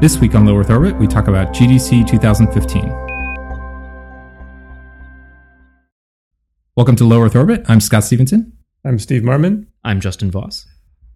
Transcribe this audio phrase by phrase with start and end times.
[0.00, 2.88] This week on Low Earth Orbit, we talk about GDC 2015.
[6.74, 7.66] Welcome to Low Earth Orbit.
[7.68, 8.50] I'm Scott Stevenson.
[8.82, 9.66] I'm Steve Marmon.
[9.84, 10.66] I'm Justin Voss.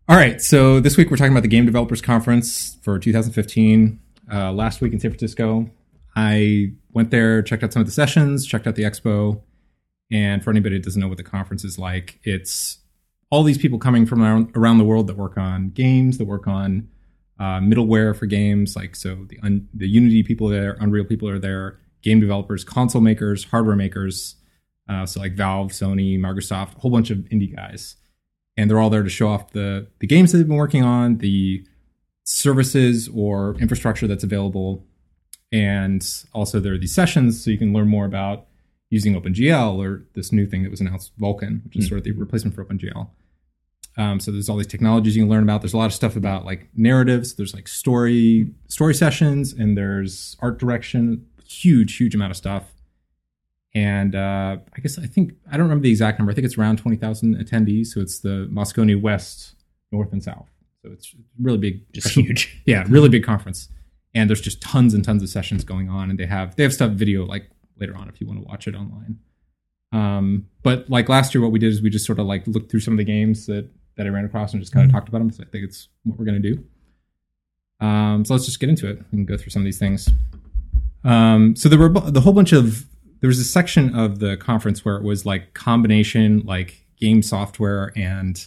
[0.07, 4.01] All right, so this week we're talking about the Game Developers Conference for 2015.
[4.31, 5.71] Uh, last week in San Francisco,
[6.15, 9.41] I went there, checked out some of the sessions, checked out the expo.
[10.13, 12.81] And for anybody that doesn't know what the conference is like, it's
[13.31, 16.47] all these people coming from around, around the world that work on games, that work
[16.47, 16.91] on
[17.39, 18.77] uh, middleware for games.
[18.77, 22.65] Like so, the un, the Unity people are there, Unreal people are there, game developers,
[22.65, 24.37] console makers, hardware makers.
[24.89, 27.97] Uh, so like Valve, Sony, Microsoft, a whole bunch of indie guys,
[28.57, 31.19] and they're all there to show off the the games that they've been working on,
[31.19, 31.65] the
[32.25, 34.87] services or infrastructure that's available,
[35.53, 38.47] and also there are these sessions so you can learn more about
[38.91, 41.89] using OpenGL or this new thing that was announced, Vulkan, which is mm.
[41.89, 43.09] sort of the replacement for OpenGL.
[43.97, 45.63] Um, so there's all these technologies you can learn about.
[45.63, 47.35] There's a lot of stuff about like narratives.
[47.35, 51.27] There's like story story sessions, and there's art direction.
[51.47, 52.65] Huge, huge amount of stuff.
[53.75, 56.33] And uh, I guess I think I don't remember the exact number.
[56.33, 57.89] I think it's around twenty thousand attendees.
[57.89, 59.55] So it's the Moscone West,
[59.93, 60.49] North, and South.
[60.83, 62.61] So it's really big, just huge.
[62.67, 63.69] Yeah, really big conference.
[64.15, 66.73] And there's just tons and tons of sessions going on, and they have they have
[66.75, 67.49] stuff video like
[67.79, 69.19] later on if you want to watch it online.
[69.93, 72.71] Um, but like last year, what we did is we just sort of like looked
[72.71, 74.97] through some of the games that that I ran across and just kind of mm-hmm.
[74.97, 75.31] talked about them.
[75.31, 76.65] So I think it's what we're going to do.
[77.85, 80.09] Um, so let's just get into it and go through some of these things.
[81.05, 82.87] Um, so there were the whole bunch of
[83.21, 87.93] there was a section of the conference where it was like combination like game software
[87.97, 88.47] and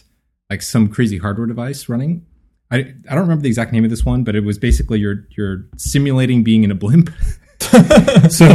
[0.50, 2.26] like some crazy hardware device running.
[2.70, 5.26] I, I don't remember the exact name of this one, but it was basically you're
[5.36, 7.10] you're simulating being in a blimp
[8.30, 8.46] so,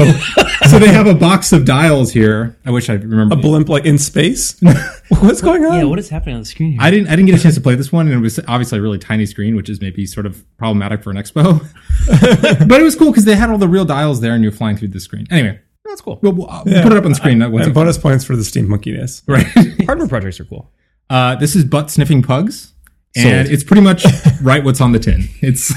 [0.69, 2.55] so they have a box of dials here.
[2.65, 4.59] I wish I remember a blimp like in space.
[5.09, 5.77] What's going on?
[5.77, 6.81] Yeah, what is happening on the screen here?
[6.81, 7.07] I didn't.
[7.07, 8.99] I didn't get a chance to play this one, and it was obviously a really
[8.99, 11.59] tiny screen, which is maybe sort of problematic for an expo.
[12.67, 14.77] but it was cool because they had all the real dials there, and you're flying
[14.77, 15.27] through the screen.
[15.29, 16.19] Anyway, that's cool.
[16.21, 16.81] We'll, we'll yeah.
[16.81, 17.41] put it up on the screen.
[17.41, 19.23] I, and bonus points for the steampunkiness.
[19.27, 19.45] Right.
[19.85, 20.71] Hardware projects are cool.
[21.09, 22.73] Uh, this is butt sniffing pugs.
[23.15, 24.05] And it's pretty much
[24.41, 25.29] right what's on the tin.
[25.41, 25.71] It's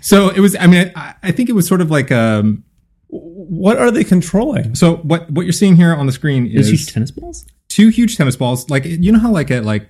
[0.00, 0.56] so it was.
[0.56, 2.64] I mean, I, I think it was sort of like um,
[3.08, 4.74] what are they controlling?
[4.74, 7.46] So what what you're seeing here on the screen is huge tennis balls.
[7.68, 8.70] Two huge tennis balls.
[8.70, 9.88] Like you know how like at like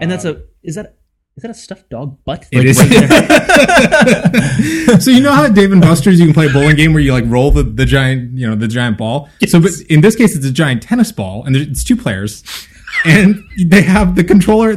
[0.00, 0.96] and that's a is that
[1.36, 2.46] is that a stuffed dog butt?
[2.50, 2.78] It like, is.
[4.90, 6.94] Right so you know how at Dave and Buster's you can play a bowling game
[6.94, 9.28] where you like roll the, the giant you know the giant ball.
[9.40, 9.52] Yes.
[9.52, 12.42] So but in this case it's a giant tennis ball and it's two players,
[13.04, 14.76] and they have the controller.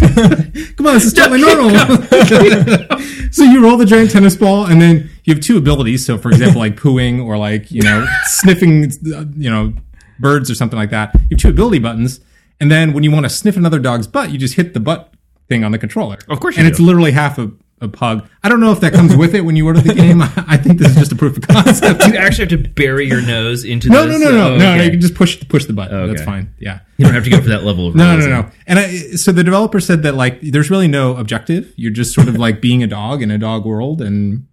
[0.76, 1.70] Come on, this is totally normal.
[3.30, 6.04] so you roll the giant tennis ball, and then you have two abilities.
[6.04, 8.84] So, for example, like pooing or like you know sniffing,
[9.14, 9.74] uh, you know,
[10.18, 11.14] birds or something like that.
[11.14, 12.20] You have two ability buttons,
[12.60, 15.12] and then when you want to sniff another dog's butt, you just hit the butt
[15.48, 16.18] thing on the controller.
[16.28, 16.70] Of course, and do.
[16.70, 17.50] it's literally half a
[17.80, 18.28] a pug.
[18.42, 20.20] I don't know if that comes with it when you order the game.
[20.22, 22.06] I think this is just a proof of concept.
[22.06, 24.20] you actually have to bury your nose into no, this?
[24.20, 24.76] no, no, no, oh, no, okay.
[24.76, 24.82] no.
[24.82, 25.96] You can just push push the button.
[25.96, 26.12] Okay.
[26.12, 26.54] That's fine.
[26.58, 28.50] Yeah, you don't have to go for that level of no, no, no, no.
[28.66, 31.72] And I, so the developer said that like there's really no objective.
[31.76, 34.46] You're just sort of like being a dog in a dog world, and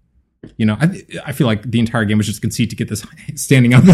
[0.56, 3.06] you know, I, I feel like the entire game was just conceit to get this
[3.36, 3.84] standing up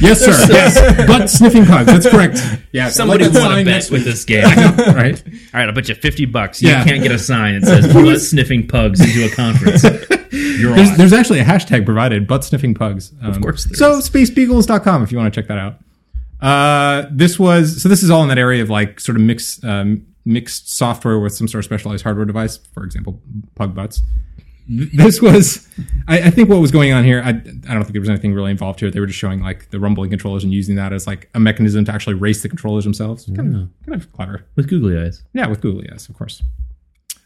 [0.00, 0.30] Yes, sir.
[0.52, 1.86] yes, butt sniffing pugs.
[1.86, 2.40] That's correct.
[2.72, 4.56] Yeah, somebody like won a bet with this game, right?
[4.84, 6.62] All right, I'll bet you fifty bucks.
[6.62, 6.84] You yeah.
[6.84, 9.82] can't get a sign that says "butt sniffing pugs" into a conference.
[9.82, 13.12] there's, there's, actually a hashtag provided: butt sniffing pugs.
[13.20, 13.66] Um, of course.
[13.76, 14.08] So is.
[14.08, 15.78] spacebeagles.com if you want to check that out.
[16.40, 17.88] Uh, this was so.
[17.88, 21.34] This is all in that area of like sort of mixed um, mixed software with
[21.34, 22.58] some sort of specialized hardware device.
[22.58, 23.20] For example,
[23.54, 24.02] pug butts.
[24.68, 25.66] This was
[26.06, 28.34] I, I, think what was going on here I, I don't think there was anything
[28.34, 28.90] really involved here.
[28.90, 31.86] They were just showing like the rumbling controllers and using that as like a mechanism
[31.86, 33.24] to actually race the controllers themselves.
[33.34, 34.44] Kind, of, kind of clever.
[34.56, 35.22] With googly eyes.
[35.32, 36.42] Yeah with googly eyes of course.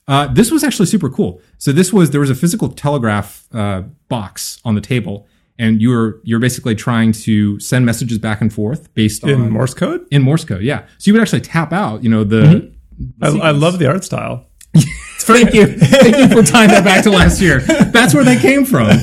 [0.07, 1.41] Uh, this was actually super cool.
[1.59, 5.27] So this was there was a physical telegraph uh, box on the table
[5.59, 9.75] and you're you're basically trying to send messages back and forth based in on Morse
[9.75, 10.07] code.
[10.11, 10.87] In Morse code, yeah.
[10.99, 12.43] So you would actually tap out, you know, the.
[12.43, 13.25] Mm-hmm.
[13.25, 14.47] I, I, love the art style.
[15.21, 15.67] Thank you.
[15.67, 17.61] Thank you for tying that back to last year.
[17.61, 18.91] That's where they came from.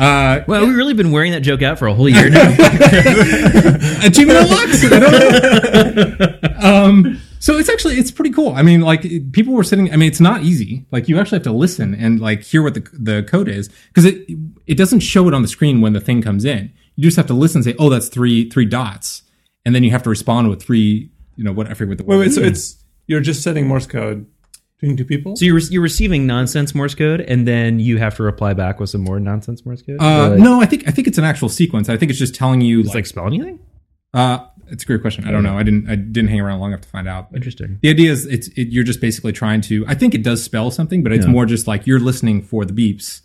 [0.00, 2.48] Uh, well, we've really been wearing that joke out for a whole year now.
[4.02, 4.82] Achievement unlocked.
[6.64, 8.52] Um, so it's actually it's pretty cool.
[8.54, 9.02] I mean, like
[9.32, 9.92] people were sitting.
[9.92, 10.86] I mean, it's not easy.
[10.90, 14.04] Like you actually have to listen and like hear what the the code is because
[14.06, 14.26] it
[14.70, 16.72] it doesn't show it on the screen when the thing comes in.
[16.96, 19.22] You just have to listen and say, "Oh, that's three three dots,"
[19.64, 21.10] and then you have to respond with three.
[21.36, 21.66] You know what?
[21.68, 22.18] I forget what the wait.
[22.18, 22.32] Wait.
[22.32, 24.26] So it's you're just sending Morse code
[24.78, 25.36] between two people.
[25.36, 28.90] So you're you're receiving nonsense Morse code, and then you have to reply back with
[28.90, 29.96] some more nonsense Morse code.
[30.00, 31.88] Uh, like, no, I think I think it's an actual sequence.
[31.88, 33.58] I think it's just telling you like, like spell anything.
[34.12, 35.26] Uh, it's a great question.
[35.26, 35.56] I don't know.
[35.58, 35.88] I didn't.
[35.88, 37.28] I didn't hang around long enough to find out.
[37.34, 37.78] Interesting.
[37.82, 39.84] the idea is, it's it, you're just basically trying to.
[39.88, 41.32] I think it does spell something, but it's Yeah.
[41.32, 43.22] more just like you're listening for the beeps,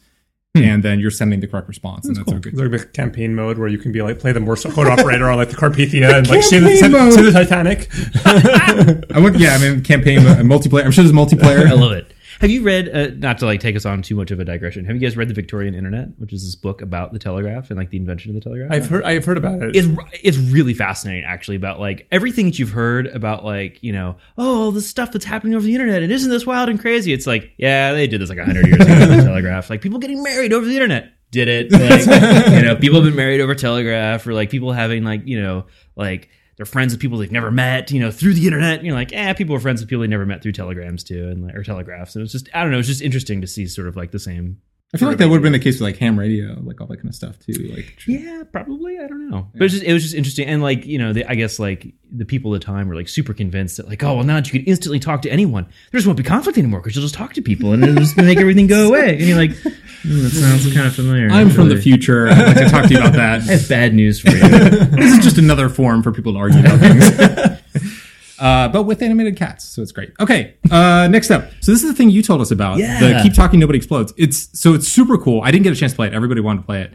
[0.56, 2.56] and then you're sending the correct response, and that's a good.
[2.56, 5.30] There's like a campaign mode where you can be like play the Morse code operator
[5.30, 7.14] on like the Carpathia and like see the, Campaign see, mode.
[7.14, 7.90] see the Titanic.
[9.16, 10.86] I want, yeah, I mean, campaign uh, multiplayer.
[10.86, 11.68] I'm sure there's multiplayer.
[11.68, 12.12] I love it.
[12.42, 12.90] Have you read?
[12.90, 14.86] Uh, not to like take us on too much of a digression.
[14.86, 17.78] Have you guys read the Victorian Internet, which is this book about the telegraph and
[17.78, 18.72] like the invention of the telegraph?
[18.72, 19.76] I've heard I've heard about it.
[19.76, 19.88] it's
[20.22, 24.72] it's really fascinating actually about like everything that you've heard about like you know oh
[24.72, 27.52] the stuff that's happening over the internet and isn't this wild and crazy it's like
[27.58, 30.54] yeah they did this like 100 years ago on the telegraph like people getting married
[30.54, 34.34] over the internet did it like, you know people have been married over telegraph or
[34.34, 35.66] like people having like you know
[35.96, 38.84] like they're friends with people they've never met you know through the internet.
[38.84, 41.52] You're like eh people are friends with people they never met through telegrams too and
[41.52, 42.16] or telegraphs.
[42.16, 44.20] And it's just I don't know it's just interesting to see sort of like the
[44.20, 44.62] same
[44.94, 46.88] I feel like that would have been the case with like ham radio, like all
[46.88, 47.74] that kind of stuff too.
[47.76, 48.98] Like, Yeah, probably.
[48.98, 49.50] I don't know.
[49.52, 51.60] But it was just it was just interesting, and like you know, the, I guess
[51.60, 54.36] like the people at the time were like super convinced that like, oh well, now
[54.36, 57.04] that you can instantly talk to anyone, there just won't be conflict anymore because you'll
[57.04, 59.18] just talk to people and it'll just make everything go away.
[59.18, 61.30] And you're like, "Hmm, that sounds kind of familiar.
[61.30, 62.30] I'm from the future.
[62.30, 63.42] I'd like to talk to you about I that.
[63.44, 64.40] have bad news for you.
[64.40, 67.95] this is just another forum for people to argue about things.
[68.40, 70.12] Uh, but with animated cats, so it's great.
[70.20, 71.50] Okay, uh, next up.
[71.62, 72.78] So this is the thing you told us about.
[72.78, 73.00] Yeah.
[73.00, 74.14] The keep talking, nobody explodes.
[74.18, 75.42] It's so it's super cool.
[75.42, 76.14] I didn't get a chance to play it.
[76.14, 76.94] Everybody wanted to play it,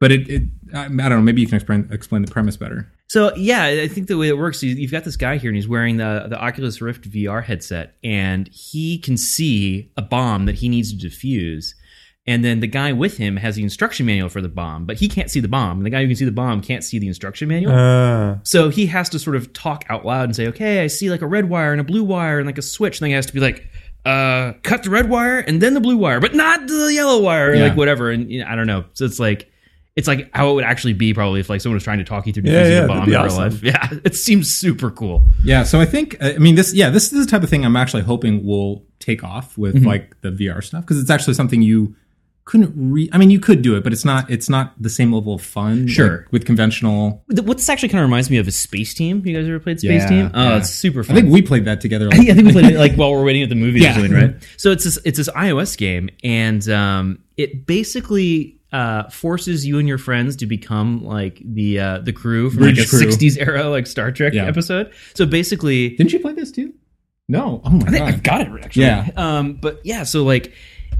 [0.00, 0.28] but it.
[0.28, 0.42] it
[0.74, 1.20] I, I don't know.
[1.20, 2.92] Maybe you can explain explain the premise better.
[3.08, 5.56] So yeah, I think the way it works, is you've got this guy here, and
[5.56, 10.56] he's wearing the the Oculus Rift VR headset, and he can see a bomb that
[10.56, 11.74] he needs to defuse.
[12.28, 15.06] And then the guy with him has the instruction manual for the bomb, but he
[15.06, 15.76] can't see the bomb.
[15.78, 17.72] And the guy who can see the bomb can't see the instruction manual.
[17.72, 21.08] Uh, So he has to sort of talk out loud and say, "Okay, I see
[21.08, 23.14] like a red wire and a blue wire and like a switch." And then he
[23.14, 23.68] has to be like,
[24.04, 27.54] "Uh, cut the red wire and then the blue wire, but not the yellow wire,
[27.54, 27.62] Yeah.
[27.68, 28.84] like whatever." And you know, I don't know.
[28.94, 29.48] So it's like
[29.94, 32.26] it's like how it would actually be probably if like someone was trying to talk
[32.26, 33.38] you through Yeah, defusing yeah, a bomb in real awesome.
[33.44, 33.62] life.
[33.62, 35.26] Yeah, it seems super cool.
[35.44, 35.62] Yeah.
[35.62, 36.74] So I think I mean this.
[36.74, 40.20] Yeah, this is the type of thing I'm actually hoping will take off with like
[40.22, 41.94] the VR stuff because it's actually something you
[42.46, 43.10] couldn't re.
[43.12, 44.30] I mean, you could do it, but it's not.
[44.30, 45.86] It's not the same level of fun.
[45.88, 46.18] Sure.
[46.20, 47.22] like, with conventional.
[47.28, 49.26] What this actually kind of reminds me of is Spaceteam.
[49.26, 50.30] You guys ever played Space Yeah, Team?
[50.32, 50.56] Oh, yeah.
[50.58, 51.16] it's super fun.
[51.16, 52.08] I think we played that together.
[52.12, 53.90] I think, I think we played it like while we're waiting at the movies Yeah.
[53.90, 54.34] or something, right?
[54.56, 59.88] So it's this it's this iOS game, and um, it basically uh, forces you and
[59.88, 63.06] your friends to become like the uh, the crew from Bridge like a crew.
[63.08, 64.46] '60s era like Star Trek Yeah.
[64.46, 64.92] episode.
[65.14, 66.74] So basically, Didn't you play this too?
[67.28, 67.60] No.
[67.64, 68.08] Oh my I think god.
[68.08, 68.84] I've got it actually.
[68.84, 69.08] Yeah.
[69.16, 70.52] Um, but yeah, so like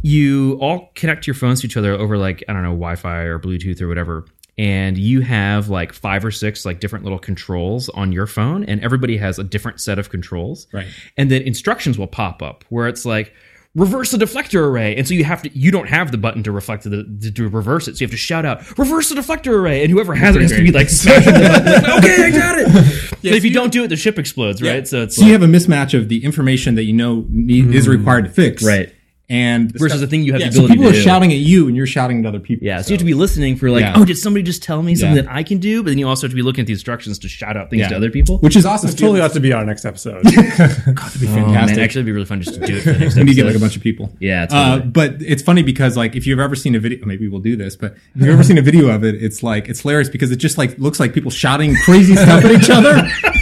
[0.06, 3.40] you all connect your phones to each other over like I don't know Wi-Fi or
[3.40, 4.24] Bluetooth or whatever,
[4.56, 8.80] and you have like five or six like different little controls on your phone, and
[8.84, 10.68] everybody has a different set of controls.
[10.72, 10.86] Right.
[11.16, 13.34] And then instructions will pop up where it's like
[13.74, 14.94] reverse the deflector array.
[14.94, 17.88] And so you have to you don't have the button to reflect the to, reverse
[17.88, 17.96] it.
[17.96, 19.82] So you have to shout out reverse the deflector array.
[19.82, 22.58] And whoever has it has to be like smashing the button like, okay i got
[22.60, 23.12] it.
[23.26, 24.86] But if you don't do it the ship explodes right?
[24.86, 27.86] So it's So you have a mismatch of the information that you know need, is
[27.86, 27.90] hmm.
[27.92, 28.92] required to fix, Right.
[29.28, 31.00] And versus stuff- the thing you have yeah, the so people to are do.
[31.00, 32.64] shouting at you, and you're shouting at other people.
[32.64, 33.94] Yeah, so, you have to be listening for like, Yeah.
[33.96, 35.22] oh, did somebody just tell me something Yeah.
[35.22, 35.82] that I can do?
[35.82, 37.80] But then you also have to be looking at the instructions to shout out things
[37.80, 37.88] Yeah.
[37.88, 38.38] to other people.
[38.38, 38.86] which is awesome.
[38.86, 40.22] this totally ought to be our next episode.
[40.24, 40.86] That'd
[41.20, 41.76] be oh, fantastic.
[41.76, 43.34] man, actually, it'd be really fun just to do it for the next we need
[43.34, 43.42] to episode.
[43.42, 44.12] get like a bunch of people.
[44.20, 47.40] Yeah, Uh, but it's funny because like if you've ever seen a video, maybe we'll
[47.40, 50.08] do this, but if you've ever seen a video of it, it's like it's hilarious
[50.08, 52.94] because it just like looks like people shouting crazy stuff at each other.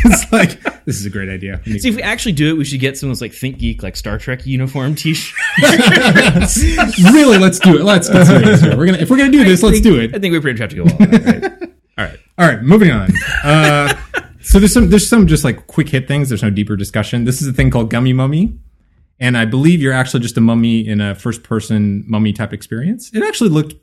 [0.07, 1.61] It's like this is a great idea.
[1.65, 3.97] See, if we actually do it, we should get some of those like ThinkGeek, like
[3.97, 5.39] Star Trek uniform T-shirt.
[7.13, 7.85] really, let's do it.
[7.85, 8.77] Let's get serious here.
[8.77, 10.15] We're gonna if we're gonna do this, let's do it.
[10.15, 11.63] I think we pretty much have to go all out, right?
[11.97, 12.19] All right.
[12.39, 13.09] All right, moving on.
[13.45, 13.95] Uh,
[14.41, 16.29] so there's some there's some just like quick hit things.
[16.29, 17.25] There's no deeper discussion.
[17.25, 18.59] This is a thing called Gummy Mummy,
[19.21, 23.13] and I believe you're actually just a mummy in a first person mummy type experience.
[23.15, 23.75] It actually looked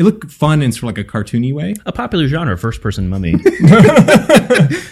[0.00, 1.74] it looked fun in sort of like a cartoony way.
[1.84, 3.32] A popular genre, first-person mummy.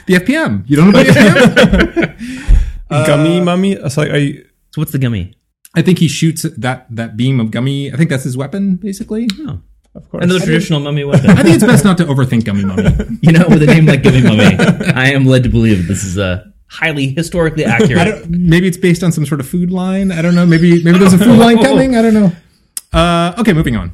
[0.09, 0.65] The FPM.
[0.67, 2.89] You don't know about the FPM?
[3.07, 3.77] Gummy mummy.
[3.91, 4.33] So like, I,
[4.71, 5.37] so what's the gummy?
[5.75, 7.93] I think he shoots that that beam of gummy.
[7.93, 9.29] I think that's his weapon, basically.
[9.41, 9.61] Oh,
[9.95, 10.25] of course.
[10.25, 11.31] another traditional mummy weapon.
[11.39, 12.85] I think it's best not to overthink Gummy Mummy.
[13.21, 14.57] you know, with a name like Gummy Mummy,
[14.95, 17.99] I am led to believe this is a highly historically accurate.
[17.99, 20.11] I don't, maybe it's based on some sort of food line.
[20.11, 20.47] I don't know.
[20.47, 21.97] Maybe maybe there's a food line coming.
[21.97, 22.33] I don't know.
[22.95, 23.93] Uh, okay, moving on.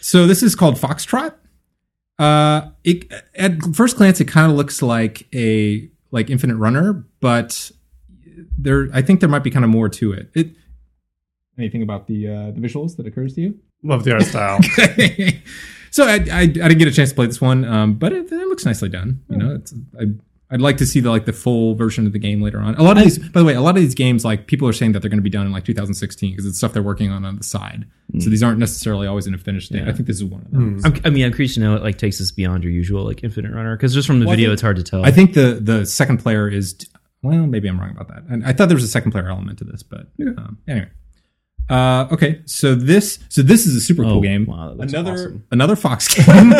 [0.00, 1.34] So this is called Foxtrot.
[2.18, 7.70] Uh, it, at first glance, it kind of looks like a like Infinite Runner, but
[8.56, 10.30] there, I think there might be kind of more to it.
[10.34, 10.50] It.
[11.58, 13.58] Anything about the uh, the visuals that occurs to you?
[13.82, 14.60] love the art style.
[15.90, 18.30] so I, I I didn't get a chance to play this one, um, but it,
[18.30, 19.22] it looks nicely done.
[19.30, 20.04] You know, it's I
[20.50, 22.74] I'd like to see the like the full version of the game later on.
[22.76, 24.72] A lot of these, by the way, a lot of these games like people are
[24.72, 27.10] saying that they're going to be done in like 2016 because it's stuff they're working
[27.10, 27.84] on on the side.
[28.20, 29.86] So these aren't necessarily always in a finished state.
[29.86, 30.80] I think this is one of them.
[30.84, 33.22] I'm, I mean, I'm curious to know it like takes us beyond your usual like
[33.22, 35.04] Infinite Runner because just from the Well, video, think- it's hard to tell.
[35.04, 36.74] I think the the second player is
[37.22, 38.22] well, maybe I'm wrong about that.
[38.32, 40.06] And I thought there was a second player element to this, but
[40.38, 40.88] um, anyway.
[41.68, 44.46] Uh, okay, so this so this is a super Oh, cool game.
[44.46, 45.44] wow, another awesome.
[45.50, 46.50] another Fox game.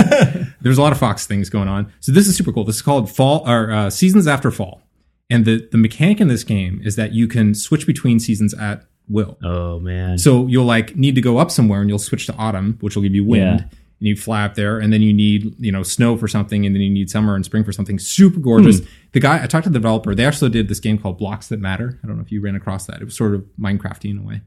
[0.61, 1.91] There's a lot of Fox things going on.
[2.01, 2.65] So this is super cool.
[2.65, 4.83] This is called Fall or uh, Seasons After Fall,
[5.31, 8.85] and the the mechanic in this game is that you can switch between seasons at
[9.09, 9.39] will.
[9.43, 12.77] oh man, So you'll like need to go up somewhere and you'll switch to autumn,
[12.81, 13.61] which will give you wind.
[13.61, 13.67] Yeah.
[14.01, 16.73] And you fly up there, and then you need you know snow for something, and
[16.75, 18.81] then you need summer and spring for something super gorgeous.
[19.13, 21.59] The guy I talked to the developer, they actually did this game called Blocks That
[21.59, 21.99] Matter.
[22.05, 23.01] I don't know if you ran across that.
[23.01, 24.43] It was sort of Minecrafty in a way.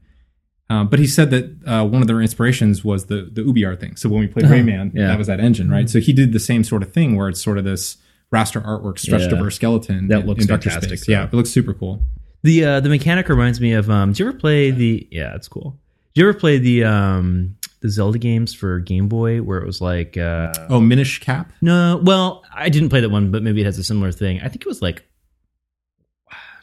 [0.72, 3.96] Um, but he said that uh, one of their inspirations was the the UbiArt thing.
[3.96, 5.08] So when we played Rayman, yeah.
[5.08, 5.88] that was that engine, right?
[5.90, 7.96] So he did the same sort of thing where it's sort of this
[8.32, 9.36] raster artwork stretched Yeah.
[9.38, 10.08] over a skeleton.
[10.08, 11.12] That in- looks in fantastic, so.
[11.12, 12.02] Yeah, it looks super cool.
[12.42, 13.90] the uh, the mechanic reminds me of.
[13.90, 15.06] Um, did you ever play the?
[15.10, 15.78] Yeah, it's cool.
[16.14, 19.80] Did you ever play the um the Zelda games for Game Boy where it was
[19.80, 21.52] like uh Oh, Minish Cap.
[21.60, 24.38] no, well, I didn't play that one, but maybe it has a similar thing.
[24.40, 25.04] I think it was like.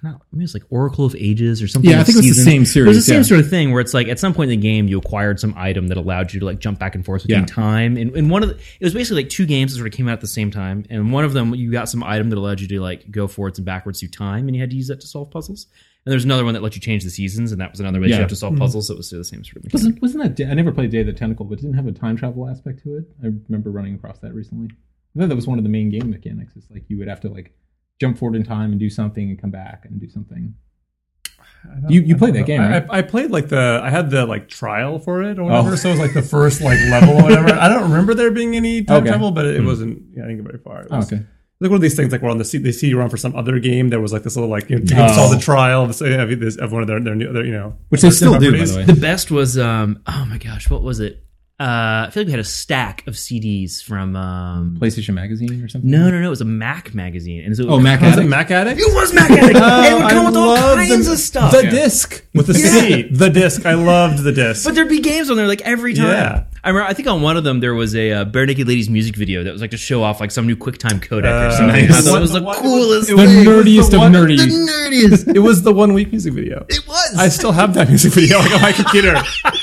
[0.01, 1.89] Not, maybe it's like Oracle of Ages or something.
[1.91, 2.71] Yeah, I of think it was the Seasons.
[2.71, 3.23] same It was the same yeah.
[3.23, 5.53] sort of thing where it's like at some point in the game you acquired some
[5.57, 7.45] item that allowed you to like jump back and forth between Yeah.
[7.45, 7.97] time.
[7.97, 10.07] And, and one of the, it was basically like two games that sort of came
[10.07, 10.85] out at the same time.
[10.89, 13.59] And one of them you got some item that allowed you to like go forwards
[13.59, 15.67] and backwards through time, and you had to use that to solve puzzles.
[16.05, 18.07] And there's another one that let you change the seasons, and that was another way
[18.07, 18.15] Yeah.
[18.15, 18.61] you have to solve mm-hmm.
[18.61, 18.87] puzzles.
[18.87, 19.73] So it was the same sort of mechanic.
[19.73, 20.49] Wasn't wasn't that?
[20.49, 22.83] I never played Day of the Tentacle, but it didn't have a time travel aspect
[22.83, 23.03] to it.
[23.21, 24.69] I remember running across that recently.
[25.15, 26.53] I thought that was one of the main game mechanics.
[26.55, 27.53] It's like you would have to like
[27.99, 30.55] jump forward in time and do something and come back and do something.
[31.89, 32.85] You- you played don't that game, right?
[32.89, 35.75] I, I played like the I had the like trial for it or whatever, Oh.
[35.75, 37.49] so it was like the first like level or whatever.
[37.53, 39.09] I don't remember there being any time Okay.
[39.09, 40.01] travel, but it, it wasn't.
[40.15, 40.83] Yeah, I didn't get very far.
[40.83, 41.19] It Oh, okay.
[41.61, 43.17] Like one of these things, like we're on the see, they see you run for
[43.17, 43.89] some other game.
[43.89, 46.71] There was like this little like you know, you saw the trial of, of, of
[46.71, 48.85] one of their, their, new, their you know Which they still do, by the way.
[48.85, 51.25] The best was um oh my gosh, what was it?
[51.59, 55.67] Uh, I feel like we had a stack of CDs from um PlayStation Magazine or
[55.67, 55.91] something.
[55.91, 58.49] no no no it was a Mac magazine and so Oh, Mac Was it Addict?
[58.49, 58.77] MacAddict?
[58.79, 61.63] it was MacAddict Oh, it would come I with all kinds the- of stuff The
[61.63, 63.01] disc with the C.
[63.11, 63.65] The disc.
[63.65, 64.63] I loved the disc.
[64.63, 66.43] but there'd be games on there like every time Yeah.
[66.63, 69.17] I remember I think on one of them there was a uh, Barenaked Ladies music
[69.17, 71.87] video that was like to show off like some new QuickTime codec or Uh, something
[71.87, 72.07] nice.
[72.07, 73.43] I thought it was the What- coolest it The was- thing.
[73.45, 74.37] it was nerdiest the of one- nerdy.
[74.37, 76.65] the nerdiest It was the one week music video.
[76.69, 79.21] it was I still have that music video like on my computer.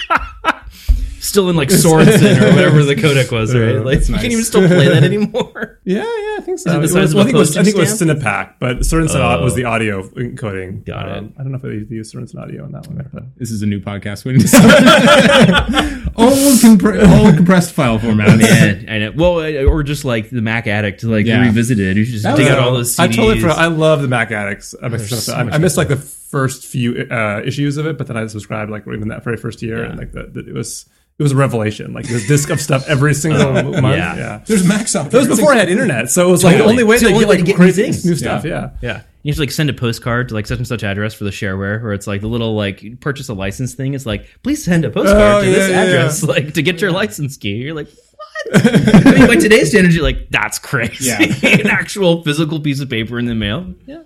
[1.37, 4.23] still in like Sorenson or whatever the codec was right Yeah, like that's you nice.
[4.23, 6.81] can't even still play that anymore Yeah, yeah, I think so.
[6.81, 8.09] Is it the was- well, a I think it was, I think it was postage
[8.09, 9.43] Cinepak, but Sorenson Oh.
[9.43, 10.85] was the audio encoding.
[10.85, 11.19] Got it.
[11.19, 13.09] Um, I don't know if they used Sorenson audio on that one.
[13.13, 14.25] But This is a new podcast.
[14.25, 14.57] We need to
[16.17, 18.39] all, compre- all compressed file format.
[18.39, 19.13] Man, I know.
[19.15, 21.41] Well, uh, or just like the MacAddict, like Yeah.
[21.43, 21.97] revisited.
[21.97, 23.01] You should just dig out all those CDs.
[23.01, 23.59] I totally forgot.
[23.59, 24.75] I love the MacAddicts.
[24.83, 28.07] I, missed so I, I missed like the first few uh, issues of it, but
[28.07, 29.91] then I subscribed like even that very first year, Yeah.
[29.91, 30.87] and like the, the, it was
[31.19, 31.93] it was a revelation.
[31.93, 33.75] Like this disc of stuff every single month.
[33.97, 34.17] Yeah.
[34.17, 34.43] Yeah.
[34.47, 36.85] There's Max out That was before I had internet, so it was like the only
[36.85, 38.05] way to get like to get crazy new things.
[38.05, 38.45] new stuff.
[38.45, 38.71] Yeah.
[38.83, 41.25] yeah, you have to like send a postcard to like such and such address for
[41.25, 43.95] the shareware, where it's like the little like purchase a license thing.
[43.95, 46.81] It's like please send a postcard Oh, to this yeah, yeah, address, like to get
[46.81, 47.57] your license key.
[47.57, 47.89] You're like.
[47.89, 48.67] What?
[49.07, 51.07] I mean, by today's standards, you're like, that's crazy.
[51.09, 51.21] Yeah.
[51.61, 53.75] An actual physical piece of paper in the mail.
[53.87, 54.03] Yeah.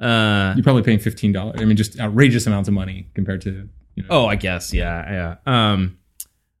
[0.00, 1.60] Uh, You're probably paying fifteen dollars.
[1.60, 4.08] I mean, just outrageous amounts of money compared to you know.
[4.10, 5.72] Oh, I guess, yeah, yeah.
[5.72, 5.97] Um,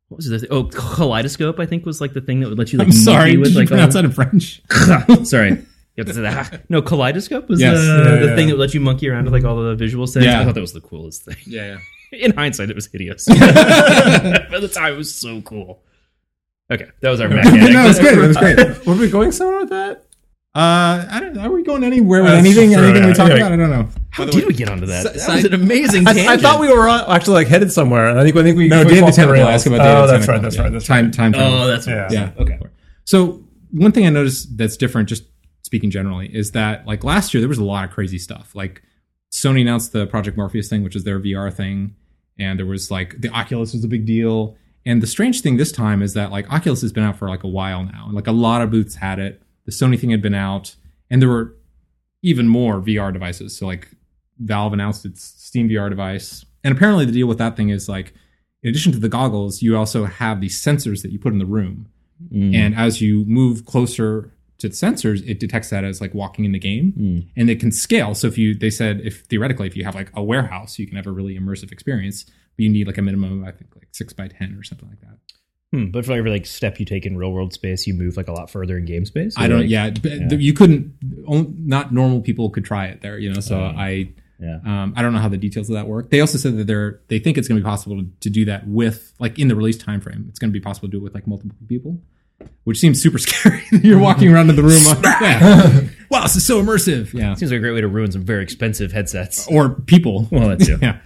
[0.08, 0.48] what was the thing?
[0.50, 1.58] Oh, kaleidoscope.
[1.60, 2.88] I think was like the thing that would let you like.
[2.88, 3.18] I'm sorry.
[3.18, 4.62] monkey Did with you like pronounce all- that in French?
[5.28, 5.50] sorry.
[5.50, 6.64] You have to say that.
[6.70, 7.76] No, kaleidoscope was Yes.
[7.76, 8.36] the, Yeah, the yeah.
[8.36, 10.32] thing that would let you monkey around with like all the visual settings.
[10.32, 10.40] Yeah.
[10.40, 11.36] I thought that was the coolest thing.
[11.46, 11.78] Yeah,
[12.12, 12.18] yeah.
[12.24, 13.26] In hindsight, it was hideous.
[13.28, 13.34] By
[14.60, 15.82] the time, it was so cool.
[16.70, 17.74] Okay, that was our Mac no, Addict.
[17.74, 18.18] it was great.
[18.18, 18.86] It was great.
[18.86, 20.04] Were we going somewhere with that?
[20.54, 21.36] Uh, I don't.
[21.38, 22.72] Are we going anywhere with That's anything?
[22.72, 23.08] true, anything yeah.
[23.08, 23.40] we talk Anyway.
[23.40, 23.52] about?
[23.52, 23.88] I don't know.
[24.10, 25.12] How did we get onto that?
[25.14, 26.26] Si- That was an amazing I.
[26.32, 28.66] I thought we were on- actually like headed somewhere, and I think I think we
[28.66, 30.32] No, we Day of the walked the Ask about Day of Oh, that's Tentacle.
[30.34, 30.42] right.
[30.42, 30.62] That's Yeah.
[30.62, 30.72] right.
[30.72, 31.04] That's time.
[31.04, 31.14] right.
[31.14, 31.32] Time.
[31.34, 31.52] travel.
[31.58, 32.08] Oh, that's what Yeah.
[32.10, 32.30] Yeah.
[32.42, 32.58] Okay.
[33.04, 35.24] So one thing I noticed that's different, just
[35.62, 38.54] speaking generally, is that like last year there was a lot of crazy stuff.
[38.54, 38.82] Like
[39.30, 41.94] Sony announced the Project Morpheus thing, which is their VR thing,
[42.38, 44.56] and there was like the Oculus was a big deal.
[44.86, 47.44] And the strange thing this time is that like Oculus has been out for like
[47.44, 49.42] a while now, and like a lot of booths had it.
[49.68, 50.74] The Sony thing had been out,
[51.10, 51.54] and there were
[52.22, 53.54] even more VR devices.
[53.54, 53.88] So like
[54.38, 58.14] Valve announced its Steam VR device, and apparently the deal with that thing is like,
[58.62, 61.44] in addition to the goggles, you also have these sensors that you put in the
[61.58, 61.86] room.
[62.32, 62.54] Mm.
[62.54, 66.52] And as you move closer to the sensors, it detects that as like walking in
[66.52, 67.26] the game, Mm.
[67.36, 68.14] and it can scale.
[68.14, 70.96] So if you, they said, if theoretically, if you have like a warehouse, you can
[70.96, 73.88] have a really immersive experience, but you need like a minimum, of, I think, like
[73.92, 75.18] six by ten or something like that.
[75.72, 78.28] Hmm, but for every like step you take in real world space, you move like
[78.28, 79.34] a lot further in game space.
[79.36, 79.60] I don't.
[79.60, 80.94] like- yeah, b- you couldn't.
[81.02, 83.18] Not normal people could try it there.
[83.18, 83.74] You know, so Oh.
[83.76, 84.08] I.
[84.40, 84.60] yeah.
[84.64, 86.08] Um, I don't know how the details of that work.
[86.10, 88.46] They also said that they're they think it's going to be possible to, to do
[88.46, 90.24] that with like in the release time frame.
[90.30, 92.00] It's going to be possible to do it with like multiple people,
[92.64, 93.62] which seems super scary.
[93.70, 94.82] You're walking around in the room.
[95.20, 95.80] yeah.
[96.10, 97.12] wow, this is so immersive.
[97.12, 99.46] Yeah, Seems like a great way to ruin some very expensive headsets.
[99.48, 100.28] or people.
[100.30, 101.00] Well, that's yeah.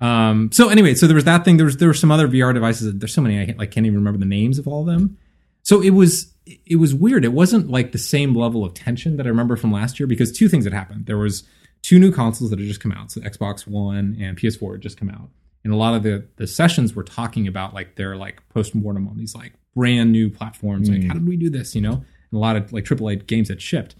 [0.00, 1.56] Um, so anyway, so there was that thing.
[1.56, 2.94] There was there were some other VR devices.
[2.98, 5.18] There's so many I can't- like can't even remember the names of all of them.
[5.62, 6.32] So it was
[6.66, 7.24] it was weird.
[7.24, 10.32] It wasn't like the same level of tension that I remember from last year because
[10.32, 11.06] two things had happened.
[11.06, 11.42] There was
[11.82, 13.10] two new consoles that had just come out.
[13.10, 15.28] So Xbox One and PS4 had just come out,
[15.64, 19.08] and a lot of the the sessions were talking about like their like post mortem
[19.08, 20.88] on these like brand new platforms.
[20.88, 21.74] Like how did we do this?
[21.74, 23.94] You know, and a lot of like AAA games that shipped.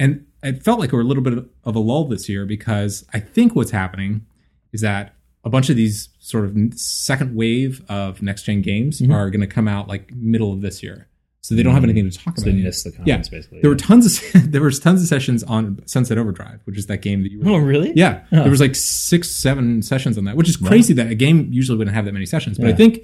[0.00, 3.18] And it felt like we're a little bit of a lull this year because I
[3.20, 4.26] think what's happening
[4.72, 5.14] is that
[5.44, 9.12] a bunch of these sort of second wave of next gen games Mm-hmm.
[9.12, 11.06] are going to come out like middle of this year.
[11.40, 12.56] So they don't have anything to talk So about.
[12.56, 13.60] they missed the yeah, basically.
[13.62, 14.04] there were tons
[14.34, 17.40] of there was tons of sessions on Sunset Overdrive, which is that game that you
[17.40, 17.50] were.
[17.50, 17.92] Oh, really?
[17.94, 18.42] Yeah, Oh.
[18.42, 20.92] there was like six, seven sessions on that, which is crazy.
[20.92, 22.58] That a game usually wouldn't have that many sessions.
[22.58, 22.98] But I think,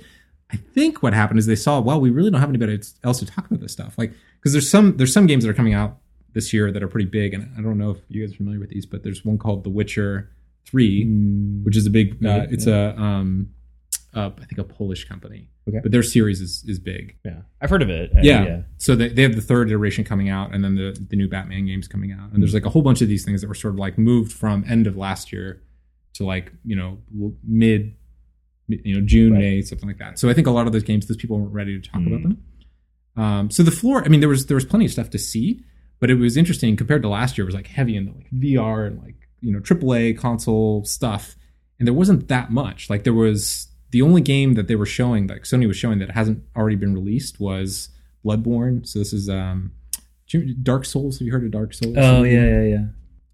[0.53, 3.27] I think what happened is they saw, well, we really don't have anybody else to
[3.27, 3.95] talk about this stuff.
[3.97, 5.97] Like, because there's some there's some games that are coming out
[6.35, 8.59] this year that are pretty big, and I don't know if you guys are familiar
[8.61, 10.29] with these, but there's one called The Witcher
[10.67, 11.05] Three,
[11.63, 12.15] which is a big.
[12.15, 13.51] Uh, Yeah, it's a um,
[14.15, 15.81] uh, I think a Polish company, Okay.
[15.83, 17.17] but their series is is big.
[17.25, 18.11] Yeah, I've heard of it.
[18.17, 18.63] Uh, Yeah.
[18.79, 21.67] So they, they have the third iteration coming out, and then the the new Batman
[21.67, 23.75] games coming out, and there's like a whole bunch of these things that were sort
[23.75, 25.63] of like moved from end of last year
[26.15, 26.99] to like you know
[27.45, 27.95] mid,
[28.69, 29.41] you know June, Right.
[29.41, 30.19] May, something like that.
[30.19, 32.23] So I think a lot of those games, those people weren't ready to talk about
[32.23, 32.43] them.
[33.17, 35.63] Um, so the floor, I mean, there was there was plenty of stuff to see,
[36.01, 37.45] but it was interesting compared to last year.
[37.45, 41.37] It was like heavy in the like VR and like you know AAA console stuff,
[41.79, 42.89] and there wasn't that much.
[42.89, 46.11] Like there was the only game that they were showing, like Sony was showing that
[46.11, 47.91] hasn't already been released was
[48.25, 48.87] Bloodborne.
[48.87, 49.73] So this is um,
[50.63, 51.19] Dark Souls.
[51.19, 51.95] Have you heard of Dark Souls?
[51.97, 52.87] Oh yeah, yeah, yeah.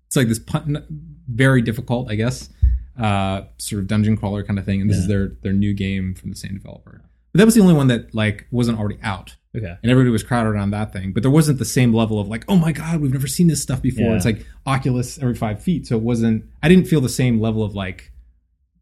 [0.07, 0.87] it's like this pun-
[1.29, 2.51] very difficult, I guess,
[2.99, 4.81] uh, sort of dungeon crawler kind of thing.
[4.81, 7.03] And this is their their new game from the same developer.
[7.33, 9.77] But that was the only one that like wasn't already out, Okay.
[9.83, 11.13] and everybody was crowded around that thing.
[11.13, 13.61] But there wasn't the same level of like, oh my god, we've never seen this
[13.61, 14.07] stuff before.
[14.07, 14.15] Yeah.
[14.17, 16.45] It's like Oculus every five feet, so it wasn't.
[16.63, 18.13] I didn't feel the same level of like,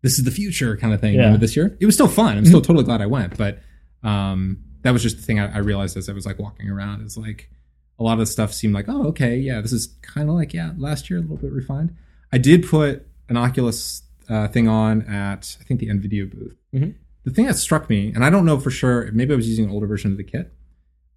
[0.02, 1.30] this is the future kind of thing Yeah.
[1.30, 1.40] Mm-hmm.
[1.40, 1.76] this year.
[1.80, 2.36] It was still fun.
[2.36, 3.60] I'm still totally glad I went, but
[4.02, 7.02] um, that was just the thing I, I realized as I was like walking around.
[7.04, 7.50] Is like
[7.98, 10.52] a lot of the stuff seemed like, oh, okay, yeah, this is kind of like
[10.54, 11.96] yeah, last year a little bit refined.
[12.32, 16.56] I did put an Oculus uh, thing on at I think the Nvidia booth.
[16.74, 16.94] Mhm.
[17.24, 19.64] The thing that struck me, and I don't know for sure, maybe I was using
[19.66, 20.50] an older version of the kit,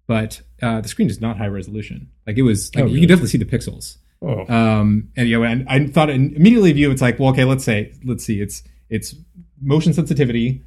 [0.06, 2.08] but uh, the screen is not high resolution.
[2.26, 3.96] Like it was, like Oh, you can definitely see the pixels.
[4.20, 7.44] Oh, Um, and you know, and I thought immediately of you, it's like, well, okay,
[7.44, 9.14] let's say, let's see, it's it's
[9.60, 10.62] motion sensitivity,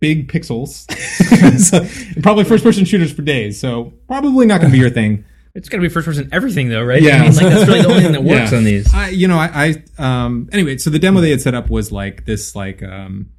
[0.00, 0.88] big pixels,
[1.58, 3.58] so, probably first person shooters for days.
[3.60, 5.24] So probably not going to be your thing.
[5.54, 7.02] It's got to be first person everything though, right?
[7.02, 7.16] Yeah.
[7.16, 8.58] I mean, like that's really the only thing that works Yeah.
[8.58, 8.94] on these.
[8.94, 11.90] I, you know, I, I, um, anyway, so the demo they had set up was
[11.90, 13.30] like this, like, um,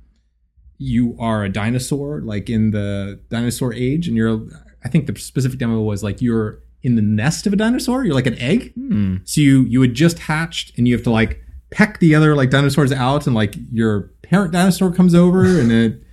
[0.77, 4.41] you are a dinosaur, like in the dinosaur age, and you're,
[4.83, 8.05] I think the specific demo was like you're in the nest of a dinosaur.
[8.05, 8.73] You're like an egg.
[8.73, 9.17] Hmm.
[9.25, 12.49] So you, you had just hatched and you have to like peck the other like
[12.49, 16.03] dinosaurs out and like your parent dinosaur comes over and it,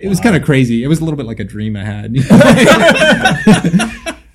[0.00, 0.82] it was kind of crazy.
[0.82, 2.14] It was a little bit like a dream I had.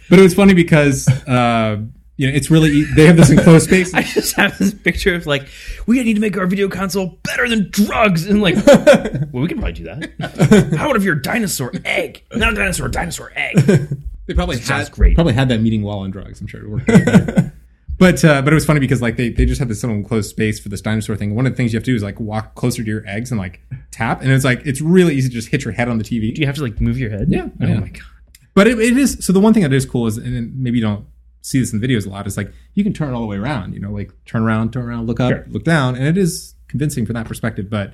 [0.10, 1.78] but it was funny because, uh,
[2.18, 3.94] you know, it's really, they have this enclosed space.
[3.94, 5.48] I just have this picture of like,
[5.86, 9.58] we need to make our video console better than drugs, and like, well, we can
[9.60, 10.74] probably do that.
[10.78, 13.56] How about if you're a dinosaur egg, not a dinosaur, dinosaur egg?
[14.26, 15.16] They probably had great.
[15.16, 16.42] probably had that meeting while on drugs.
[16.42, 16.90] I'm sure it worked.
[16.90, 17.46] out.
[17.98, 20.30] but uh, but it was funny because like they, they just had this little enclosed
[20.30, 21.34] space for this dinosaur thing.
[21.34, 23.32] One of the things you have to do is like walk closer to your eggs
[23.32, 25.98] and like tap, and it's like it's really easy to just hit your head on
[25.98, 26.34] the TV.
[26.36, 27.28] Do you have to like move your head?
[27.30, 27.48] Yeah.
[27.62, 27.80] Oh Yeah.
[27.80, 28.02] my god.
[28.54, 30.80] But it, it is so the one thing that is cool is and then maybe
[30.80, 31.06] you don't
[31.48, 33.38] see this in videos a lot is like you can turn it all the way
[33.38, 33.74] around.
[33.74, 35.46] You know, like turn around, turn around, look up, Sure.
[35.50, 37.70] look down, and it is convincing from that perspective.
[37.70, 37.94] But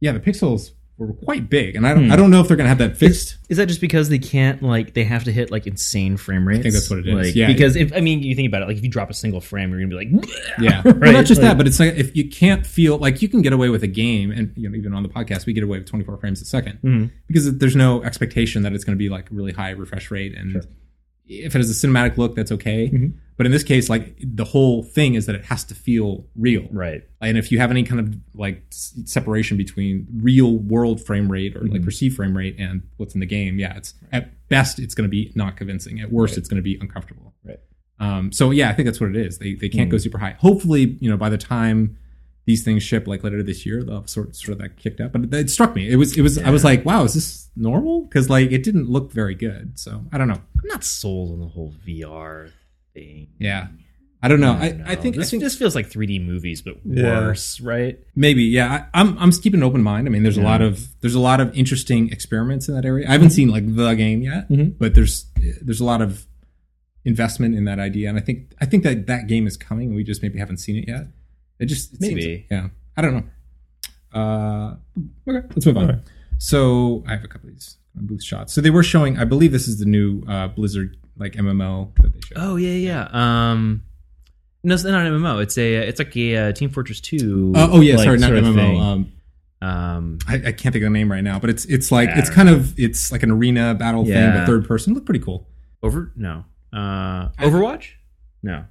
[0.00, 2.68] yeah, the pixels were quite big, and I don't I don't know if they're gonna
[2.68, 3.38] have that fixed.
[3.48, 6.58] Is that just because they can't like they have to hit like insane frame rates?
[6.60, 7.14] I think that's what it is.
[7.28, 7.46] Like, Yeah.
[7.46, 9.70] Because if I mean you think about it, like if you drop a single frame,
[9.70, 10.26] you're gonna be like,
[10.60, 10.96] Yeah, right.
[11.00, 13.40] well, not just Like- that, but it's like if you can't feel like you can
[13.40, 15.78] get away with a game, and you know even on the podcast we get away
[15.78, 17.04] with 24 frames a 2nd Mm-hmm.
[17.28, 20.66] because there's no expectation that it's going to be like really high refresh rate, and
[21.32, 22.88] if it has a cinematic look, that's okay.
[22.88, 23.16] Mm-hmm.
[23.36, 26.66] But in this case, like the whole thing is that it has to feel real,
[26.70, 27.02] right.
[27.22, 31.56] and if you have any kind of like s- separation between real world frame rate
[31.56, 31.72] or Mm-hmm.
[31.72, 35.08] like perceived frame rate and what's in the game, yeah, it's at best it's going
[35.08, 36.00] to be not convincing.
[36.00, 37.32] At worst, it's going to be uncomfortable.
[37.44, 37.60] Right.
[37.98, 39.38] Um, so yeah, I think that's what it is.
[39.38, 40.02] They they can't go Mm.
[40.02, 40.36] super high.
[40.38, 41.96] Hopefully, you know, by the time
[42.50, 45.12] these things ship like later this year, they'll have sort sort of that kicked up.
[45.12, 45.88] But it struck me.
[45.88, 48.02] It was it was I was like, wow, is this normal?
[48.02, 49.78] Because like it didn't look very good.
[49.78, 50.34] So I don't know.
[50.34, 52.50] I'm not sold on the whole VR
[52.92, 53.28] thing.
[53.38, 53.68] Yeah,
[54.20, 54.54] I don't know.
[54.54, 55.00] I, don't I know.
[55.00, 57.20] think I this think just feels like 3D movies, but Yeah.
[57.20, 58.00] worse, right?
[58.16, 58.86] maybe yeah.
[58.92, 60.08] I, I'm I'm keeping an open mind.
[60.08, 63.08] I mean, there's a lot of there's a lot of interesting experiments in that area.
[63.08, 63.34] I haven't mm-hmm.
[63.34, 64.70] seen like the game yet, mm-hmm.
[64.70, 65.26] but there's
[65.62, 66.26] there's a lot of
[67.04, 69.94] investment in that idea, and I think I think that that game is coming.
[69.94, 71.06] We just maybe haven't seen it yet.
[71.60, 72.46] It just it seems- Maybe.
[72.50, 72.68] yeah.
[72.96, 73.24] I don't know.
[74.12, 74.76] Uh,
[75.28, 75.84] okay, let's move on.
[75.84, 76.00] Alright.
[76.38, 78.52] So I have a couple of these booth shots.
[78.52, 79.18] So they were showing.
[79.18, 82.36] I believe this is the new uh, Blizzard like MMO that they showed.
[82.38, 83.08] Oh yeah, yeah.
[83.52, 83.82] Um,
[84.64, 85.42] no, it's not an MMO.
[85.42, 87.52] It's a it's like a uh, Team Fortress Two.
[87.54, 88.80] Uh, oh yeah, like, sorry, not MMO.
[88.80, 89.12] Um,
[89.62, 92.18] Um, I, I can't think of the name right now, but it's it's like Yeah,
[92.18, 94.38] it's kind of it's like an arena battle thing, Yeah.
[94.38, 94.94] but third person.
[94.94, 95.46] Look pretty cool.
[95.82, 96.44] over no.
[96.72, 97.92] Uh, Overwatch.
[98.42, 98.64] No.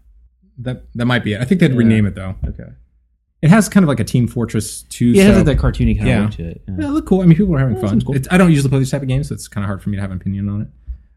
[0.59, 1.41] That that might be it.
[1.41, 1.77] I think they'd Yeah.
[1.77, 2.35] rename it though.
[2.47, 2.69] Okay.
[3.41, 5.05] It has kind of like a Team Fortress Two.
[5.07, 6.25] Yeah, it has like that cartoony kind Yeah.
[6.25, 6.61] of to it.
[6.67, 6.75] Yeah.
[6.79, 7.21] Yeah, it look cool.
[7.21, 8.01] I mean, people are having Yeah, fun.
[8.01, 8.15] cool.
[8.15, 9.89] It's, I don't usually play these type of games, so it's kind of hard for
[9.89, 10.67] me to have an opinion on it.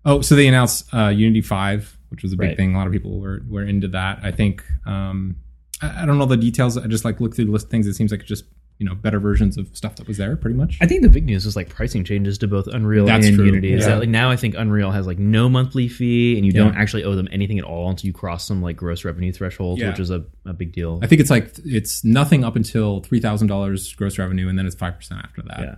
[0.04, 2.56] Oh, so they announced uh, Unity Five, which was a big Right.
[2.56, 2.74] thing.
[2.74, 4.20] A lot of people were were into that.
[4.22, 5.36] I think um,
[5.80, 6.76] I, I don't know the details.
[6.78, 7.86] I just like looked through the list of things.
[7.88, 8.44] It seems like it's just
[8.82, 10.76] you know better versions of stuff that was there, pretty much.
[10.80, 13.46] I think the big news is like pricing changes to both Unreal That's and true.
[13.46, 13.72] Unity.
[13.74, 13.90] Is Yeah.
[13.90, 16.64] that like now I think Unreal has like no monthly fee and you Yeah.
[16.64, 19.78] don't actually owe them anything at all until you cross some like gross revenue threshold,
[19.78, 19.90] Yeah.
[19.90, 20.98] which is a, a big deal.
[21.02, 24.66] I think it's like it's nothing up until three thousand dollars gross revenue, and then
[24.66, 25.60] it's five percent after that.
[25.60, 25.74] yeah.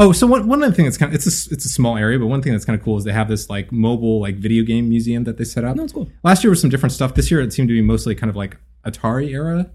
[0.00, 2.18] Oh, so one one other thing that's kind of it's a it's a small area,
[2.18, 4.62] but one thing that's kind of cool is they have this like mobile like video
[4.64, 5.76] game museum that they set up.
[5.76, 6.08] No, it's cool.
[6.22, 7.14] Last year was some different stuff.
[7.14, 8.56] This year it seemed to be mostly kind of like
[8.86, 9.68] Atari era.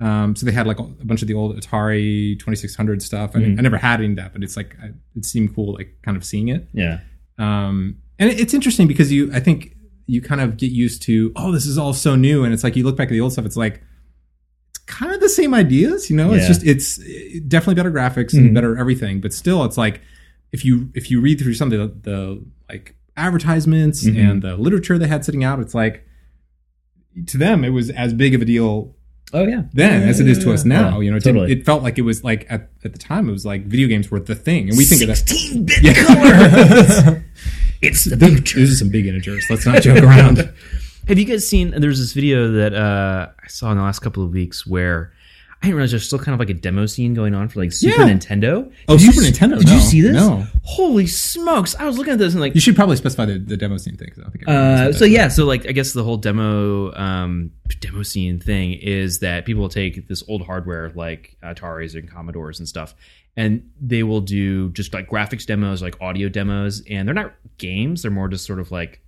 [0.00, 3.32] Um, so they had like a bunch of the old Atari 2600 stuff.
[3.34, 3.58] I, Mm-hmm.
[3.58, 6.16] I never had any of that, but it's like I, it seemed cool, like kind
[6.16, 6.68] of seeing it.
[6.72, 7.00] Yeah.
[7.38, 9.76] Um, and it- it's interesting because you, I think
[10.06, 12.76] you kind of get used to, oh, this is all so new, and it's like
[12.76, 13.82] you look back at the old stuff, it's like
[14.70, 16.32] it's kind of the same ideas, you know.
[16.34, 20.00] It's just it's it- definitely better graphics and better everything, but still, it's like
[20.52, 24.30] if you if you read through some of the, the like advertisements Mhm.
[24.30, 26.04] and the literature they had sitting out, it's like
[27.26, 28.94] to them it was as big of a deal
[29.32, 29.62] Oh yeah.
[29.72, 30.98] then as it is to us now.
[30.98, 31.52] Yeah, you know, it, totally.
[31.52, 34.10] it felt like it was like at, at the time it was like video games
[34.10, 35.16] were the thing, and we think of that.
[35.16, 35.94] 16 bit Yeah.
[35.94, 37.24] color.
[37.82, 39.44] it's the Those, those are some big integers.
[39.50, 40.38] Let's not joke around.
[41.08, 41.70] Have you guys seen?
[41.78, 45.12] There's this video that uh, I saw in the last couple of weeks where
[45.64, 47.72] I didn't realize there's still kind of like a demo scene going on for like
[47.72, 48.08] Super Yeah.
[48.08, 48.70] Nintendo.
[48.86, 49.74] Oh, Did Super s- Nintendo, Did no.
[49.74, 50.12] you see this?
[50.12, 50.46] No.
[50.62, 51.74] Holy smokes!
[51.76, 53.96] I was looking at this and like, You should probably specify the, the demo scene
[53.96, 54.10] thing.
[54.16, 57.50] I don't think uh, so yeah, so like I guess the whole demo um,
[57.80, 62.58] demo scene thing is that people will take this old hardware like Ataris and Commodores
[62.58, 62.94] and stuff,
[63.36, 68.02] and they will do just like graphics demos, like audio demos, and they're not games;
[68.02, 69.00] they're more just sort of like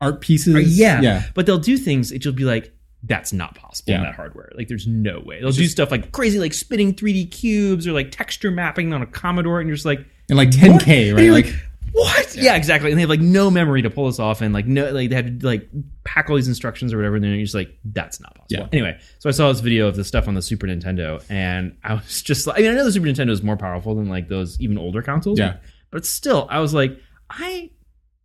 [0.00, 0.54] art pieces.
[0.54, 1.22] Uh, yeah, yeah.
[1.34, 2.75] But they'll do things you'll be like,
[3.06, 4.50] that's not possible in that hardware.
[4.54, 5.40] Like, there's no way.
[5.40, 9.06] They'll do stuff like crazy, like spinning 3D cubes or like texture mapping on a
[9.06, 11.24] Commodore, and you're just like, And like 10k, And right?
[11.24, 11.54] you're Like, like,
[11.92, 12.34] what?
[12.36, 12.56] Yeah.
[12.56, 12.90] exactly.
[12.90, 15.16] And they have like no memory to pull this off, and like no, like they
[15.16, 15.68] have to like
[16.04, 17.14] pack all these instructions or whatever.
[17.16, 18.64] And then you're just like, that's not possible.
[18.64, 18.68] Yeah.
[18.72, 21.94] Anyway, so I saw this video of the stuff on the Super Nintendo, and I
[21.94, 24.28] was just like, I mean, I know the Super Nintendo is more powerful than like
[24.28, 25.38] those even older consoles.
[25.38, 25.56] Yeah.
[25.90, 26.98] But still, I was like,
[27.30, 27.70] I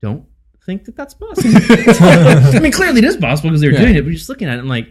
[0.01, 0.25] don't
[0.71, 1.49] think that that's possible.
[2.55, 3.81] I mean, clearly it is possible because they were Yeah.
[3.81, 4.87] doing it, but you're just looking at it and like,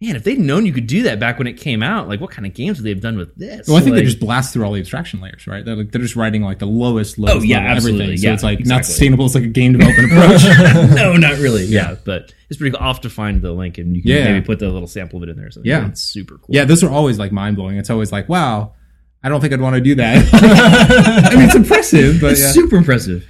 [0.00, 2.30] man, if they'd known you could do that back when it came out, like what
[2.30, 3.66] kind of games would they have done with this?
[3.68, 5.64] well, I think like, they just blast through all the abstraction layers, right?
[5.64, 8.02] They're like they're just writing like the lowest, lowest Oh, yeah, level absolutely.
[8.04, 8.18] everything.
[8.22, 9.26] So Yeah, it's like not sustainable.
[9.26, 10.42] It's like a game development approach.
[10.96, 11.64] no, not really.
[11.64, 11.94] Yeah.
[12.04, 12.80] but it's pretty cool.
[12.84, 14.24] I'll have to find the link and you can Yeah.
[14.32, 15.50] maybe put the little sample of it in there.
[15.50, 15.86] So Yeah.
[15.88, 16.46] it's super cool.
[16.54, 17.76] yeah, those are always like mind blowing.
[17.78, 18.74] It's always like, wow,
[19.22, 20.28] I don't think I'd want to do that.
[21.32, 22.50] I mean, it's impressive, but it's yeah.
[22.52, 23.26] super impressive.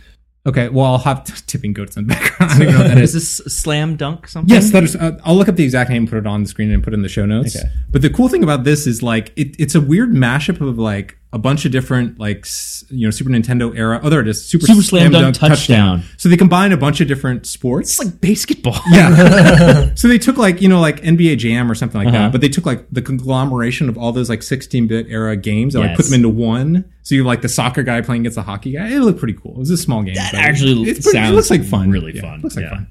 [0.47, 0.69] Okay.
[0.69, 2.53] Well, I'll have tipping goats in the background.
[2.53, 3.15] I don't know what that is.
[3.15, 4.55] Is this slam dunk something?
[4.55, 4.97] Yes, that is.
[4.97, 6.97] Uh, I'll look up the exact name, put it on the screen, and put it
[6.97, 7.57] in the show notes.
[7.57, 7.69] Okay.
[7.91, 11.19] But the cool thing about this is like it, it's a weird mashup of like
[11.33, 12.47] a bunch of different like
[12.89, 14.01] you know Super Nintendo era.
[14.03, 14.45] Oh, there it is.
[14.47, 16.03] Super, Super Slam Dunk Touchdown.
[16.17, 17.91] So they combine a bunch of different sports.
[17.91, 18.79] It's like basketball.
[18.91, 19.93] yeah.
[19.97, 22.19] so they took like you know like NBA Jam or something like Uh-huh.
[22.27, 25.85] that, but they took like the conglomeration of all those like 16-bit era games and
[25.85, 26.91] like put them into one.
[27.03, 28.89] So you have like the soccer guy playing against the hockey guy.
[28.89, 29.53] It looked pretty cool.
[29.57, 30.15] It was a small game.
[30.15, 31.91] That but actually it's pretty, sounds it looks like fun.
[31.91, 32.41] really Yeah, fun.
[32.41, 32.71] Looks like Yeah.
[32.71, 32.87] fun.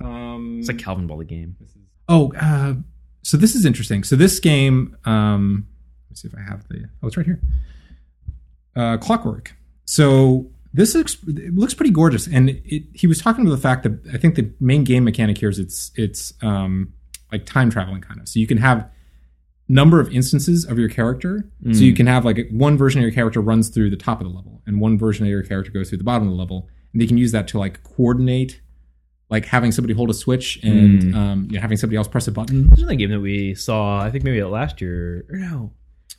[0.00, 1.56] Um, It's like Calvinball the game.
[2.08, 2.74] Oh, uh,
[3.22, 4.02] so this is interesting.
[4.04, 5.66] So this game, um,
[6.12, 6.84] let's see if I have the.
[7.02, 7.40] Oh, it's right here.
[8.76, 9.54] Uh, Clockwork.
[9.84, 13.82] So this looks it looks pretty gorgeous, and it, he was talking about the fact
[13.84, 16.92] that I think the main game mechanic here is it's it's um,
[17.30, 18.28] like time traveling kind of.
[18.28, 18.88] So you can have
[19.68, 21.48] number of instances of your character.
[21.72, 24.26] So you can have like one version of your character runs through the top of
[24.26, 26.68] the level, and one version of your character goes through the bottom of the level,
[26.92, 28.60] and they can use that to like coordinate
[29.30, 31.14] like having somebody hold a switch and Mm.
[31.14, 32.66] um, you know, having somebody else press a button.
[32.66, 33.98] There's another game that we saw.
[33.98, 35.72] I think maybe last year or no,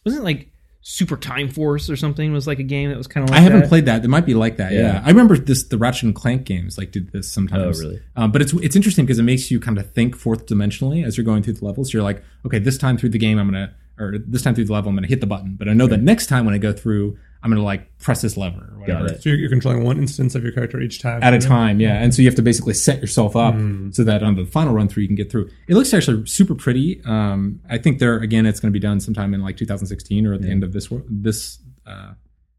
[0.06, 0.50] wasn't it like
[0.82, 2.34] Super Time Force or something?
[2.34, 3.30] Was like a game that was kind of.
[3.30, 3.70] like I haven't that?
[3.70, 4.04] played that.
[4.04, 4.74] It might be like that.
[4.74, 4.94] Yeah.
[4.94, 5.02] Yeah.
[5.04, 5.64] I remember this.
[5.64, 7.80] The Ratchet and Clank games like did this sometimes.
[7.82, 8.02] Oh, really?
[8.16, 11.18] Um, but it's it's interesting because it makes you kind of think fourth dimensionally as
[11.18, 11.94] you're going through the levels.
[11.94, 14.74] You're like, okay, this time through the game, I'm gonna, or this time through the
[14.74, 15.56] level, I'm gonna hit the button.
[15.58, 18.38] But I know that next time when I go through, I'm gonna like press this
[18.38, 19.10] lever or whatever.
[19.10, 21.22] So you're, you're controlling one instance of your character each time.
[21.22, 23.54] At a time, yeah, and so you have to basically set yourself up
[23.92, 25.50] so that on the final run through you can get through.
[25.68, 27.02] It looks actually super pretty.
[27.06, 30.34] Um, I think there again, it's going to be done sometime in like 2016 or
[30.34, 32.14] at the end of this this uh,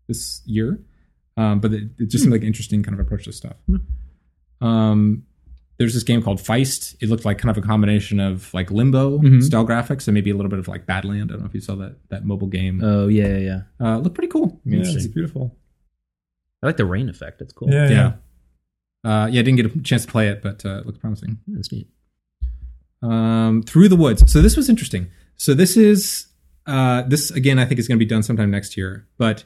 [0.06, 0.80] this year.
[1.36, 3.56] Um, but it, it just seemed like an interesting kind of approach to stuff.
[4.60, 5.24] Um,
[5.78, 6.94] there's this game called Feist.
[7.00, 10.34] It looked like kind of a combination of like Limbo style graphics and maybe a
[10.36, 11.24] little bit of like Badland.
[11.24, 12.80] I don't know if you saw that that mobile game.
[12.82, 13.60] Oh yeah, yeah, yeah.
[13.86, 14.60] Uh, looked pretty cool.
[14.64, 15.56] I mean, Yeah, it's- it's beautiful.
[16.62, 17.38] I like the rain effect.
[17.40, 17.70] That's cool.
[17.70, 18.12] Yeah, yeah.
[19.04, 19.10] yeah.
[19.10, 21.38] Uh, yeah, I didn't get a chance to play it, but uh, it looked promising.
[21.46, 21.88] Yeah, that's neat.
[23.02, 24.30] um, through the woods.
[24.32, 25.08] So this was interesting.
[25.36, 26.26] So this is
[26.66, 27.58] uh, this again.
[27.58, 29.44] I think is going to be done sometime next year, but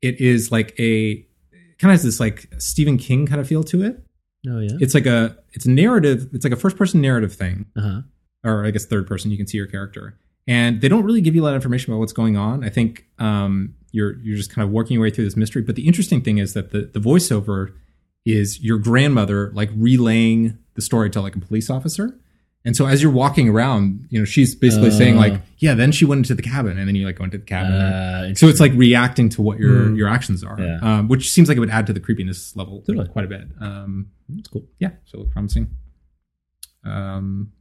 [0.00, 1.16] it is like a
[1.78, 4.03] kind of has this like Stephen King kind of feel to it.
[4.48, 4.70] Oh yeah.
[4.80, 6.28] It's like a it's a narrative.
[6.32, 8.00] It's like a first person narrative thing, Uh huh.
[8.44, 9.30] or I guess third person.
[9.30, 11.92] You can see your character, and they don't really give you a lot of information
[11.92, 12.62] about what's going on.
[12.64, 15.62] I think um, you're you're just kind of working your way through this mystery.
[15.62, 17.72] But the interesting thing is that the the voiceover
[18.26, 22.18] is your grandmother like relaying the story to like a police officer.
[22.66, 26.06] And so as you're walking around, you know, she's basically saying like, yeah, then she
[26.06, 27.72] went into the cabin and then you like go into the cabin.
[27.72, 30.78] Uh, so it's like reacting to what your your actions are, Yeah.
[30.80, 33.06] um, which seems like it would add to the creepiness level Totally.
[33.08, 33.48] quite a bit.
[33.60, 34.64] Um, That's cool.
[34.78, 35.76] yeah, so promising.
[36.84, 37.52] Um,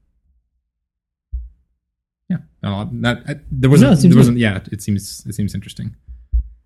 [2.30, 3.90] yeah, no, not, I, there wasn't.
[3.92, 4.38] No, it seems there wasn't.
[4.38, 5.96] Yeah, it seems it seems interesting.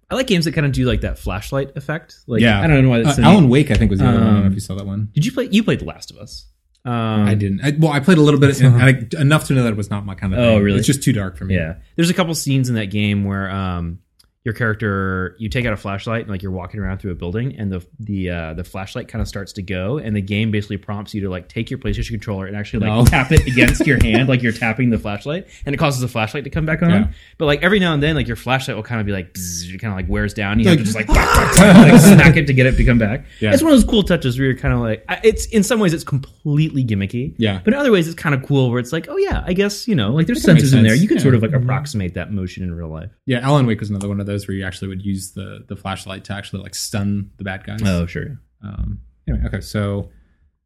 [0.10, 2.20] I like games that kind of do like that flashlight effect.
[2.28, 3.50] Like, yeah, I don't know why that's uh, the Alan.
[3.50, 3.72] Wake.
[3.72, 4.24] I think was the other one.
[4.24, 5.10] I don't know Um, if you saw that one.
[5.14, 5.50] Did you play?
[5.52, 6.46] You played The Last of Us.
[6.88, 7.60] Um, I didn't.
[7.62, 9.90] I, well, I played a little bit and I, enough to know that it was
[9.90, 10.40] not my kind of.
[10.40, 10.64] Oh, thing.
[10.64, 10.78] really?
[10.78, 11.56] It's just too dark for me.
[11.56, 14.00] Yeah, there's a couple scenes in that game where um,
[14.48, 17.54] your character you take out a flashlight and like you're walking around through a building
[17.58, 20.78] and the the uh, the flashlight kind of starts to go and the game basically
[20.78, 23.06] prompts you to like take your PlayStation controller and actually like No.
[23.18, 26.46] tap it against your hand like you're tapping the flashlight and it causes the flashlight
[26.46, 26.90] to come back on.
[26.90, 27.08] Yeah.
[27.38, 29.82] But like every now and then like your flashlight will kind of be like it
[29.82, 30.60] kind of like wears down.
[30.60, 31.10] You Like- have to just like,
[31.58, 33.26] like smack it to get it to come back.
[33.42, 33.52] Yeah.
[33.54, 35.94] It's one of those cool touches where you're kind of like it's in some ways
[35.94, 37.34] it's completely gimmicky.
[37.38, 37.60] Yeah.
[37.66, 39.90] But in other ways it's kind of cool where it's like oh yeah I guess
[39.90, 41.24] you know like there's sensors in there you can Yeah.
[41.24, 43.12] sort of like approximate that motion in real life.
[43.26, 45.78] Yeah, Alan Wake was another one of those where you actually would use the the
[45.78, 47.80] flashlight to actually like stun the bad guys.
[47.86, 48.42] Oh, sure.
[48.62, 50.10] Um, anyway, okay, so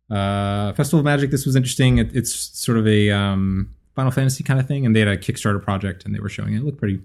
[0.09, 1.29] uh, Festival of Magic.
[1.29, 1.99] This was interesting.
[1.99, 5.17] It, it's sort of a um, Final Fantasy kind of thing, and they had a
[5.17, 6.57] Kickstarter project, and they were showing it.
[6.57, 7.01] It looked pretty,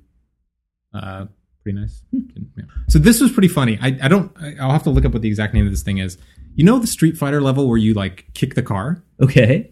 [0.95, 1.27] uh,
[1.63, 2.01] pretty nice.
[2.13, 2.65] Yeah.
[2.89, 3.79] So this was pretty funny.
[3.83, 4.33] I, I don't.
[4.41, 6.17] I- I'll have to look up what the exact name of this thing is.
[6.55, 9.03] You know the Street Fighter level where you like kick the car.
[9.21, 9.71] Okay.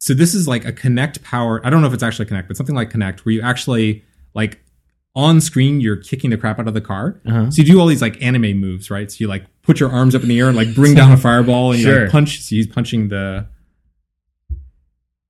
[0.00, 1.60] So this is like a Kinect power.
[1.66, 4.60] I don't know if it's actually Kinect, but something like Kinect, where you actually like
[5.18, 7.20] on screen you're kicking the crap out of the car.
[7.26, 7.50] Uh-huh.
[7.50, 9.10] So you do all these like anime moves, right?
[9.10, 11.16] So you like put your arms up in the air and like bring down a
[11.26, 12.02] fireball and you Sure.
[12.04, 12.40] like punch.
[12.40, 13.46] So he's punching the.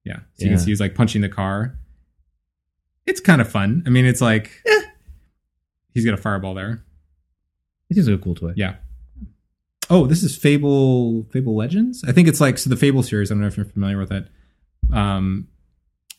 [0.05, 1.79] Yeah, so you can see he's like punching the car.
[3.07, 3.83] It's kind of fun.
[3.87, 4.63] I mean, it's like
[5.95, 6.85] he's got a fireball there.
[7.91, 8.53] It like a cool toy.
[8.57, 8.77] Yeah.
[9.91, 12.05] Oh, this is Fable Fable Legends.
[12.07, 13.31] I think it's like so the Fable series.
[13.31, 14.29] I don't know if you're familiar with it.
[14.93, 15.49] Um,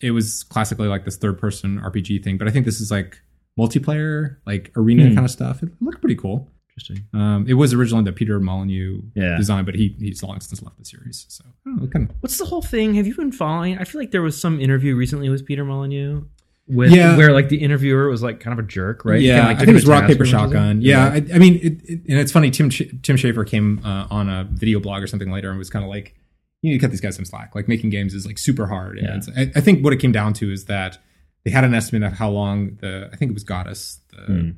[0.01, 3.21] it was classically like this third person RPG thing, but I think this is like
[3.59, 5.15] multiplayer, like arena Hmm.
[5.15, 5.61] kind of stuff.
[5.63, 6.49] It looked pretty cool.
[6.71, 7.05] Interesting.
[7.13, 9.35] Um, it was originally the Peter Molyneux Yeah.
[9.37, 11.25] design, but he he's long since left the series.
[11.27, 12.93] So I don't know, kind of What's the whole thing?
[12.95, 13.77] Have you been following?
[13.77, 16.23] I feel like there was some interview recently with Peter Molyneux.
[16.71, 17.17] With, Yeah.
[17.17, 19.19] where like the interviewer was like kind of a jerk, right?
[19.19, 20.51] Yeah, Kinda, like, I think it was rock paper or something?
[20.55, 20.81] shotgun.
[20.83, 22.51] Yeah, I, I mean, it, it, and it's funny.
[22.51, 25.71] Tim Sh- Tim Schafer came uh, on a video blog or something later and was
[25.71, 26.13] kind of like,
[26.61, 27.55] you need to cut these guys some slack.
[27.55, 28.99] Like making games is like super hard.
[28.99, 29.17] And Yeah.
[29.17, 30.99] it's- I, I think what it came down to is that
[31.49, 34.49] they had an estimate of how long the I think it was Godus, the, Hmm.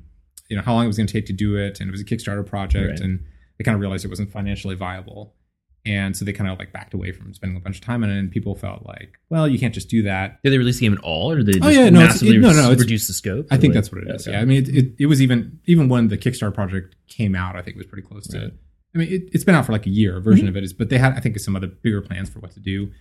[0.50, 2.02] you know, how long it was going to take to do it, and it was
[2.02, 3.00] a Kickstarter project, Right.
[3.00, 3.24] and
[3.58, 5.36] they kind of realized it wasn't financially viable.
[5.84, 8.10] And so they kind of like backed away from spending a bunch of time on
[8.12, 10.38] it, and people felt like, well, you can't just do that.
[10.44, 12.36] Did they release the game at all, or did they just Oh, yeah, no, massively
[12.36, 13.48] it- no, no, reduce the scope?
[13.50, 14.28] I think like- that's what it is.
[14.28, 14.36] Okay.
[14.36, 17.56] Yeah, I mean, it, it, it was even even when the Kickstarter project came out,
[17.56, 18.38] I think it was pretty close to.
[18.40, 18.54] Right.
[18.94, 20.18] I mean, it, it's been out for like a year.
[20.18, 20.50] A version Mhm.
[20.50, 22.60] of it is, but they had I think some other bigger plans for what to
[22.60, 22.92] do.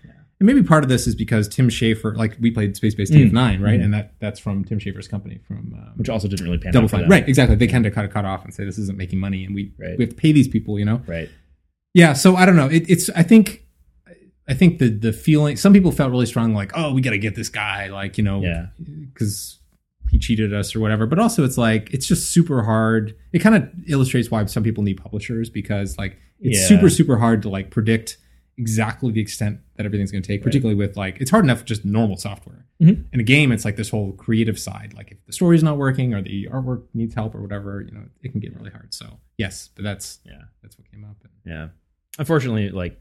[0.41, 3.31] And maybe part of this is because Tim Schafer, like we played Spacebase Mm.
[3.31, 3.79] DF9, right?
[3.79, 3.85] Mhm.
[3.85, 6.87] And that that's from Tim Schafer's company from um, which also didn't really pan Double
[6.87, 7.29] out for Fine, right?
[7.29, 7.57] Exactly.
[7.57, 9.99] They kind of cut cut off and say this isn't making money, and we Right.
[9.99, 11.03] we have to pay these people, you know?
[11.07, 11.29] Right.
[11.95, 12.15] Yeah.
[12.15, 12.69] So I don't know.
[12.69, 13.67] It, it's I think.
[14.49, 17.19] I think the the feeling some people felt really strong like oh we got to
[17.19, 18.67] get this guy like you know Yeah.
[19.15, 19.59] because
[20.11, 21.07] he cheated us or whatever.
[21.07, 23.15] But also, it's like it's just super hard.
[23.33, 26.67] It kind of illustrates why some people need publishers because like it's Yeah.
[26.67, 28.17] super super hard to like predict
[28.61, 31.85] exactly the extent that everything's going to take, particularly with like it's hard enough just
[31.85, 32.67] normal software.
[32.83, 33.05] Mhm.
[33.13, 34.93] In a game, it's like this whole creative side.
[34.95, 38.05] Like if the story's not working or the artwork needs help or whatever, you know,
[38.23, 38.93] it can get really hard.
[38.95, 39.07] So
[39.39, 40.43] yes, but that's Yeah.
[40.63, 41.17] that's what came up.
[41.47, 41.69] Yeah.
[42.19, 43.01] Unfortunately, like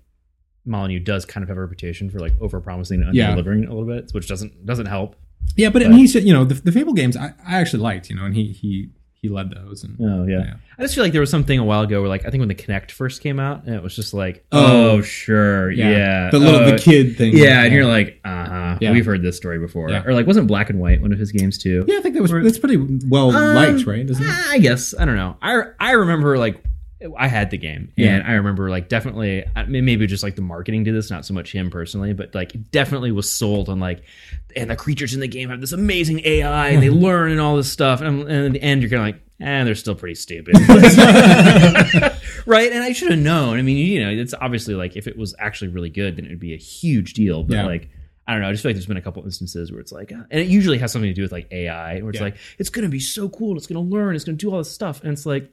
[0.66, 3.32] Molyneux does kind of have a reputation for like over promising and Yeah.
[3.32, 5.16] delivering a little bit, which doesn't doesn't help.
[5.56, 8.10] Yeah, but, mean, he said, you know, the, the Fable games I, I actually liked,
[8.10, 8.90] you know, and he he
[9.22, 9.84] he led those.
[9.84, 10.40] And Oh yeah.
[10.40, 10.54] Yeah.
[10.78, 12.48] I just feel like there was something a while ago where like I think when
[12.48, 14.92] the Kinect first came out, and it was just like, Oh.
[14.92, 17.36] oh, sure, yeah, the little oh, the kid thing.
[17.36, 18.78] Yeah, and you're like, uh huh.
[18.82, 18.92] Yeah.
[18.92, 19.90] We've heard this story before.
[19.90, 20.04] Yeah.
[20.06, 21.84] Or like, wasn't Black and White one of his games too?
[21.88, 22.78] yeah, I think that was that's pretty
[23.10, 24.10] well Um, liked, right?
[24.10, 24.34] Isn't it?
[24.50, 25.36] I guess I don't know.
[25.42, 26.64] I I remember like
[27.18, 28.16] I had the game, Yeah.
[28.16, 31.26] and I remember like definitely I mean, maybe just like the marketing did this, not
[31.26, 34.04] so much him personally, but like definitely was sold on like,
[34.56, 37.56] and the creatures in the game have this amazing AI and they learn and all
[37.56, 40.16] this stuff, and, and in the end you're kind of like, eh, they're still pretty
[40.16, 40.56] stupid,
[42.46, 42.72] right?
[42.72, 43.58] And I should have known.
[43.58, 46.30] I mean, you know, it's obviously like if it was actually really good, then it
[46.30, 47.66] would be a huge deal, but Yeah.
[47.66, 47.90] like.
[48.28, 48.50] I don't know.
[48.50, 50.50] I just feel like there's been a couple instances where it's like, uh, and it
[50.50, 52.26] usually has something to do with like AI, where it's Yeah.
[52.26, 54.52] like, it's going to be so cool, it's going to learn, it's going to do
[54.52, 55.50] all this stuff, and it's like,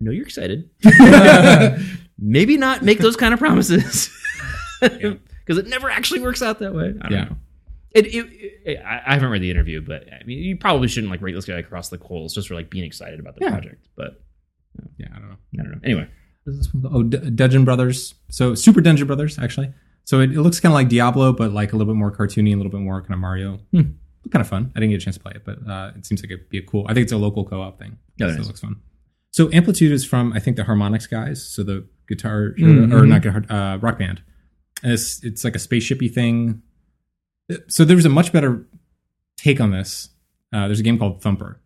[0.00, 0.70] I know you're excited.
[2.18, 4.10] Maybe not make those kind of promises
[4.80, 5.18] because
[5.58, 6.94] it never actually works out that way.
[7.00, 7.24] I don't Yeah.
[7.24, 7.36] know.
[7.92, 8.26] It, it,
[8.64, 11.34] it- I I haven't read the interview, but I mean, you probably shouldn't like rate
[11.34, 13.50] this guy across the coals just for like being excited about the Yeah.
[13.52, 13.88] project.
[13.96, 14.20] But
[14.98, 15.36] Yeah, I don't know.
[15.58, 15.80] I don't know.
[15.84, 16.08] Anyway,
[16.46, 18.14] This is from- Oh, D- Dungeon Brothers.
[18.30, 19.72] So Super Dungeon Brothers, actually.
[20.04, 22.52] So it, it looks kind of like Diablo, but like a little bit more cartoony,
[22.52, 23.58] a little bit more kind of Mario.
[23.72, 23.80] Hmm.
[24.30, 24.72] Kind of fun.
[24.74, 26.58] I didn't get a chance to play it, but uh, it seems like it'd be
[26.58, 26.86] a cool.
[26.88, 27.98] I think it's a local co-op thing.
[28.16, 28.46] Yeah, so it it is.
[28.46, 28.76] looks fun.
[29.34, 31.44] So Amplitude is from I think the Harmonix guys.
[31.44, 32.92] So the guitar Mhm.
[32.92, 34.22] or not guitar, uh, rock band.
[34.80, 36.62] And it's it's like a spaceshipy thing.
[37.66, 38.64] So there was a much better
[39.36, 40.10] take on this.
[40.52, 41.60] Uh, there's a game called Thumper,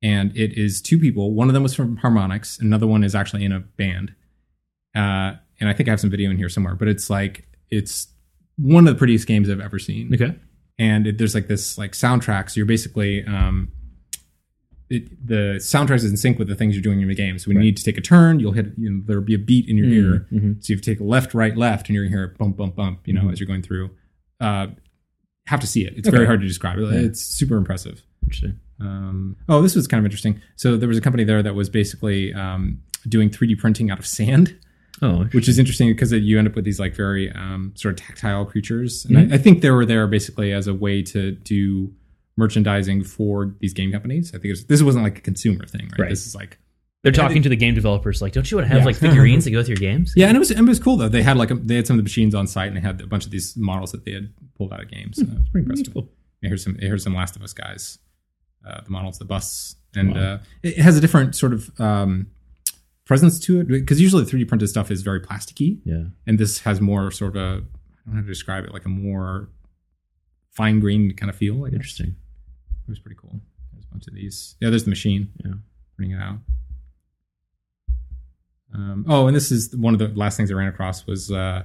[0.00, 1.34] and it is two people.
[1.34, 2.60] One of them was from Harmonix.
[2.60, 4.14] Another one is actually in a band.
[4.94, 6.76] Uh, and I think I have some video in here somewhere.
[6.76, 8.06] But it's like it's
[8.54, 10.36] one of the prettiest games I've ever seen okay.
[10.78, 12.48] and it, there's like this like soundtrack.
[12.48, 13.72] So you're basically um,
[14.92, 17.38] it, the soundtrack is in sync with the things you're doing in the game.
[17.38, 19.38] So when you need to take a turn, you'll hit you know, there'll be a
[19.38, 20.26] beat in your ear.
[20.32, 20.64] mhm.
[20.64, 23.00] So you take left, right, left, and you're gonna hear it bump, bump, bump.
[23.06, 23.90] You know, as you're going through.
[24.40, 24.68] Uh,
[25.46, 25.94] have to see it.
[25.96, 26.78] It's very hard to describe.
[26.78, 27.04] It.
[27.04, 28.02] It's super impressive.
[28.22, 28.60] Interesting.
[28.80, 30.40] Um, oh, this was kind of interesting.
[30.56, 34.06] So there was a company there that was basically um, doing 3D printing out of
[34.06, 34.56] sand
[35.02, 38.06] Oh, which is interesting because you end up with these like very um, sort of
[38.06, 39.04] tactile creatures.
[39.04, 41.92] And I, I think they were there basically as a way to do
[42.36, 44.30] merchandising for these game companies.
[44.30, 45.98] I think it was, this wasn't like a consumer thing, right?
[46.04, 46.08] Right.
[46.10, 46.58] This is like
[47.02, 48.86] they're talking to the game developers like, don't you want to have Yeah.
[48.86, 50.12] like figurines that go with your games?
[50.16, 51.08] yeah, and it was it was cool though.
[51.08, 53.00] They had like a, they had some of the machines on site and they had
[53.00, 55.16] a bunch of these models that they had pulled out of games.
[55.16, 55.92] So it was pretty impressive.
[55.92, 56.08] cool.
[56.40, 57.98] Here's some here's some Last of Us guys,
[58.66, 62.28] uh, the models, the busts, and uh, it it has a different sort of um,
[63.04, 65.80] presence to it because usually the 3D printed stuff is very plasticky.
[65.84, 66.04] Yeah.
[66.26, 67.64] and this has more sort of a I don't
[68.06, 69.48] know how to describe it, like a more
[70.50, 71.64] fine grained kind of feel.
[71.64, 72.14] Interesting.
[72.86, 73.40] It was pretty cool.
[73.72, 74.56] There's a bunch of these.
[74.60, 75.30] Yeah, there's the machine.
[75.44, 75.52] Yeah.
[75.96, 76.38] printing it out.
[78.74, 81.64] Um, oh, and this is one of the last things I ran across was uh,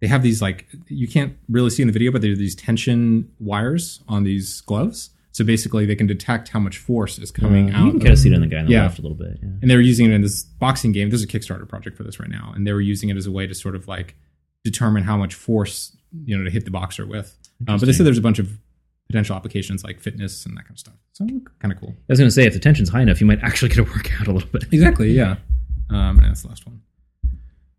[0.00, 2.54] they have these like you can't really see in the video, but there are these
[2.54, 5.10] tension wires on these gloves.
[5.32, 7.84] So basically, they can detect how much force is coming Uh, out.
[7.86, 8.82] you can kind of see it on the guy on the Yeah.
[8.82, 9.38] left a little bit.
[9.42, 9.48] Yeah.
[9.62, 11.10] and they were using it in this boxing game.
[11.10, 13.32] There's a Kickstarter project for this right now, and they were using it as a
[13.32, 14.14] way to sort of like
[14.62, 17.36] determine how much force you know to hit the boxer with.
[17.66, 18.60] Um, but they said there's a bunch of
[19.06, 20.94] potential applications like fitness and that kind of stuff.
[21.12, 21.26] So
[21.60, 21.90] kind of cool.
[21.90, 23.82] I was going to say, if the tension's high enough, you might actually get a
[23.84, 24.64] workout a little bit.
[24.72, 25.10] Exactly.
[25.12, 25.36] Yeah.
[25.90, 26.80] Um, and that's the last one.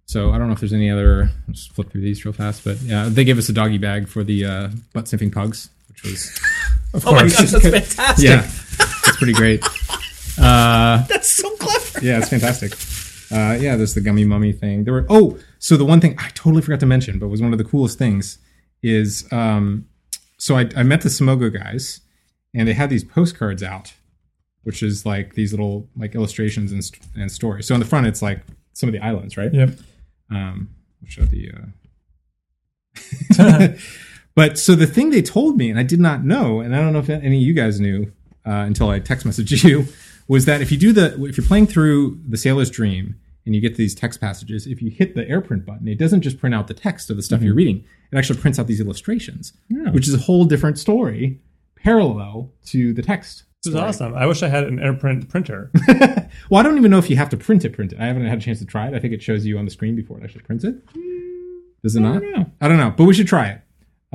[0.06, 1.24] So I don't know if there's any other.
[1.48, 4.08] I'll just flip through these real fast, but yeah, they gave us a doggy bag
[4.08, 6.40] for the uh, butt sniffing pugs, which was
[6.94, 8.24] of Oh my gosh, that's fantastic.
[8.24, 9.64] yeah, that's pretty great.
[10.38, 12.06] Uh, That's so clever.
[12.06, 12.74] yeah, it's fantastic.
[13.32, 14.84] Uh, yeah, there's the gummy mummy thing.
[14.84, 17.54] There were oh, so the one thing I totally forgot to mention, but was one
[17.54, 18.38] of the coolest things
[18.84, 19.88] is um,
[20.38, 22.02] so I, I met the Simogo guys,
[22.54, 23.94] and they had these postcards out,
[24.64, 27.68] which is like these little like illustrations and, and stories.
[27.68, 28.42] So on the front, it's like
[28.74, 29.54] some of the islands, right?
[29.54, 29.72] Yep.
[30.30, 30.70] Um,
[31.02, 31.52] the.
[33.38, 33.68] Uh...
[34.36, 36.94] but so the thing they told me, and I did not know, and I don't
[36.94, 38.12] know if any of you guys knew
[38.46, 39.88] uh, until I text messaged you,
[40.28, 43.16] was that if you do the if you're playing through the Sailor's Dream
[43.46, 46.40] and you get these text passages, if you hit the AirPrint button, it doesn't just
[46.40, 49.54] print out the text of the stuff you're reading; it actually prints out these illustrations,
[49.70, 49.92] Yeah.
[49.92, 51.40] which is a whole different story,
[51.76, 53.44] parallel to the text.
[53.64, 54.14] This is awesome.
[54.14, 55.72] I wish I had an AirPrint printer.
[56.50, 57.72] Well, I don't even know if you have to print it.
[57.74, 58.00] Print it.
[58.00, 58.94] I haven't had a chance to try it.
[58.94, 60.76] I think it shows you on the screen before it actually prints it.
[61.82, 62.22] Does it not?
[62.22, 62.52] don't know.
[62.62, 63.62] I don't know, but we should try it.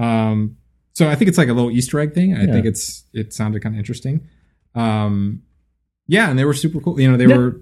[0.00, 0.56] Um,
[0.92, 2.36] so I think it's like a little Easter egg thing.
[2.36, 2.52] I Yeah.
[2.52, 4.28] think it's it sounded kind of interesting.
[4.74, 5.42] Um,
[6.06, 7.00] yeah, and they were super cool.
[7.00, 7.36] You know, they Yeah.
[7.38, 7.60] were.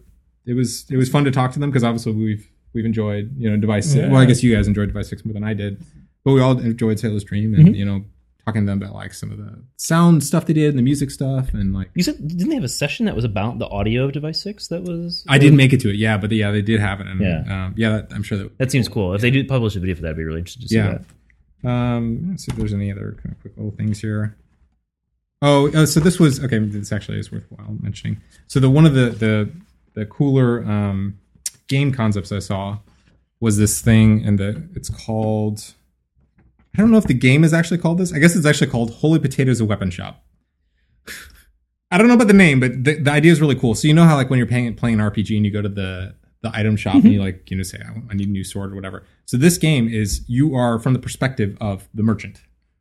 [0.49, 3.34] It was it was fun to talk to them because obviously we've we've enjoyed.
[3.36, 3.94] You know, Device.
[3.94, 4.09] Yeah.
[4.09, 5.84] Well, I guess you guys enjoyed Device Six more than I did,
[6.24, 8.05] but we all enjoyed Sailor's Dream, and you know,
[8.46, 11.11] talking to them about like some of the sound stuff they did and the music
[11.11, 14.05] stuff, and like You said didn't they have a session that was about the audio
[14.07, 14.68] of Device Six?
[14.68, 17.07] That was I didn't make it to it, yeah, but yeah, they did have it,
[17.09, 17.44] and Yeah.
[17.46, 19.12] yeah, um, yeah, that, I'm sure that That seems cool.
[19.14, 20.99] If they do publish a video for that, I'd be really interested to see Yeah.
[21.62, 21.68] that.
[21.68, 24.36] Um, let's see if there's any other kind of quick little things here.
[25.42, 26.59] Oh, uh, so this was okay.
[26.59, 28.20] This actually is worthwhile mentioning.
[28.49, 29.51] So the one of the the
[29.95, 31.18] the cooler um,
[31.68, 32.78] game concepts I saw
[33.41, 35.74] was this thing, and the it's called.
[36.74, 38.12] I don't know if the game is actually called this.
[38.12, 40.24] I guess it's actually called Holy Potatoes a Weapon Shop.
[41.91, 43.74] I don't know about the name, but the, the idea is really cool.
[43.74, 45.68] So you know how like when you're playing playing an RPG and you go to
[45.68, 47.80] the the item shop and you like you know say
[48.11, 49.05] I need a new sword or whatever.
[49.24, 52.41] So this game is you are from the perspective of the merchant.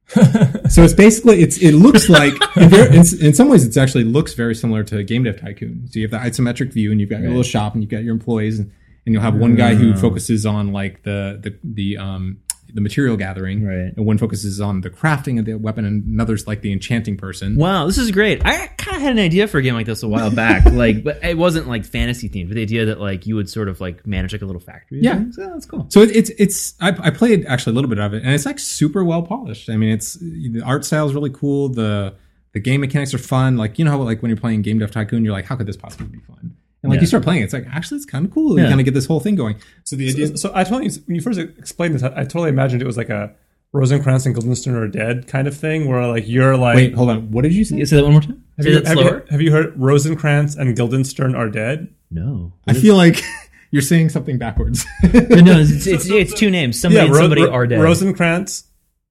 [0.70, 4.05] so it's basically it's it looks like in, ver- in, in some ways it's actually
[4.05, 5.88] looks very similar to Game Dev Tycoon.
[5.89, 8.03] So you have the isometric view and you've got your little shop and you've got
[8.03, 8.72] your employees and,
[9.05, 12.39] and you'll have one guy who focuses on like the the the um
[12.74, 13.93] the material gathering Right.
[13.95, 17.55] and one focuses on the crafting of the weapon and another's like the enchanting person.
[17.55, 18.45] Wow, this is great.
[18.45, 21.03] I kind of had an idea for a game like this a while back, like,
[21.03, 22.49] but it wasn't like fantasy themed.
[22.49, 24.99] But the idea that like you would sort of like manage like a little factory.
[25.01, 25.24] Yeah.
[25.32, 25.86] So that's cool.
[25.89, 28.45] So it, it's it's I, I played actually a little bit of it, and it's
[28.45, 29.70] like super well polished.
[29.70, 31.70] I mean, it's the art style is really cool.
[31.70, 32.15] The
[32.53, 33.55] the game mechanics are fun.
[33.55, 35.68] Like you know how like when you're playing Game Dev Tycoon, you're like, how could
[35.68, 36.57] this possibly be fun?
[36.88, 37.01] And like Yeah.
[37.01, 38.59] you start playing, it's like actually it's kind of cool.
[38.59, 39.57] You kind of get this whole thing going.
[39.83, 42.49] So the idea, So, so I totally when you first explained this, I, I totally
[42.49, 43.33] imagined it was like a
[43.73, 47.31] Rosencrantz and Guildenstern are dead kind of thing, where like you're like, wait, hold on,
[47.31, 47.75] what did you say?
[47.75, 48.43] You say that one more time.
[48.57, 49.17] have, Say you, that have, slower.
[49.17, 51.93] you, have you heard Rosencrantz and Guildenstern are dead?
[52.09, 52.53] No.
[52.67, 53.21] I feel like
[53.71, 54.85] you're saying something backwards.
[55.03, 56.79] No, it's, it's, it's two names.
[56.79, 57.81] Somebody and Ro- somebody Ro- are dead.
[57.81, 58.63] Rosencrantz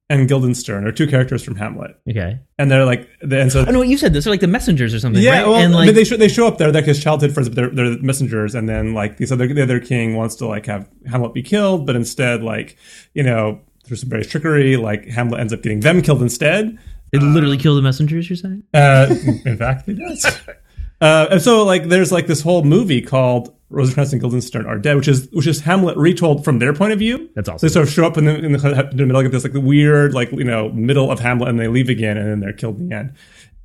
[0.09, 2.39] and Guildenstern are two characters from Hamlet, okay.
[2.57, 4.23] and they're like, and so Oh no, you said this.
[4.23, 5.21] They're like the messengers or something.
[5.21, 5.47] Yeah, right?
[5.47, 6.71] well, and like mean, they show, they show up there.
[6.71, 8.55] They're his childhood friends, but they're, they're messengers.
[8.55, 11.85] And then like this other the other king wants to like have Hamlet be killed,
[11.85, 12.77] but instead like
[13.13, 16.77] you know through some various trickery, like Hamlet ends up getting them killed instead.
[17.11, 18.29] they literally kill the messengers.
[18.29, 18.63] You're saying?
[18.73, 19.07] Uh,
[19.45, 20.25] in fact, he does.
[20.99, 24.95] Uh, and so like there's like this whole movie called Rosencrantz and Guildenstern are dead,
[24.95, 27.29] which is which is Hamlet retold from their point of view.
[27.35, 27.67] That's awesome.
[27.67, 29.53] they sort of show up in the, in the, in the middle of this like
[29.53, 32.53] the weird like you know middle of Hamlet, and they leave again, and then they're
[32.53, 33.13] killed in the end.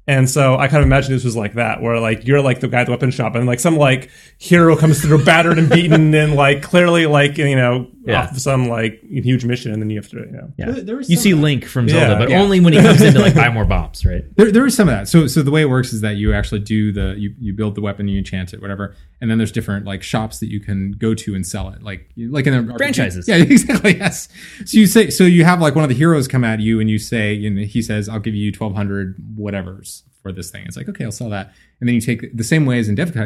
[0.09, 2.67] And so I kind of imagine this was like that, where like you're like the
[2.67, 6.13] guy at the weapon shop, and like some like hero comes through battered and beaten,
[6.15, 8.23] and like clearly like you know Yeah.
[8.23, 10.53] off some like huge mission, and then you have to you know.
[10.59, 10.71] Yeah.
[10.73, 11.35] There- there was you see.
[11.35, 12.19] Link from Zelda, Yeah.
[12.19, 12.41] but Yeah.
[12.43, 14.25] only when he comes in to like buy more bombs, right?
[14.37, 15.09] There, there is some of that.
[15.09, 17.75] So, so the way it works is that you actually do the you, you build
[17.75, 20.93] the weapon, you enchant it, whatever, and then there's different like shops that you can
[20.93, 23.27] go to and sell it, like like in the Franchises.
[23.29, 23.97] Yeah, exactly.
[23.97, 24.29] Yes.
[24.65, 26.91] So you say so you have like one of the heroes come at you and
[26.91, 30.65] you say and he says I'll give you twelve hundred whatever's for this thing.
[30.67, 32.95] It's like okay, I'll sell that, and then you take the same way as in
[32.95, 33.17] Dev,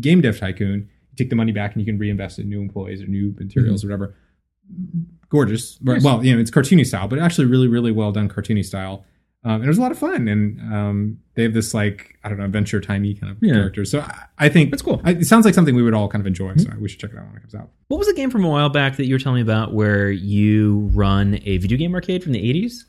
[0.00, 3.02] Game Dev Tycoon, you take the money back and you can reinvest in new employees
[3.02, 4.14] or new materials or whatever.
[5.28, 5.78] Gorgeous.
[5.82, 9.04] Well, you know, it's cartoony style, but actually really, really well done cartoony style.
[9.44, 10.28] Um, and it was a lot of fun.
[10.28, 13.54] And um, they have this like I don't know adventure timey kind of Yeah.
[13.54, 13.84] character.
[13.84, 15.00] So I, I think That's cool.
[15.04, 16.54] I, it sounds like something we would all kind of enjoy.
[16.56, 17.70] So we should check it out when it comes out.
[17.88, 20.10] What was the game from a while back that you were telling me about where
[20.10, 22.84] you run a video game arcade from the 80s?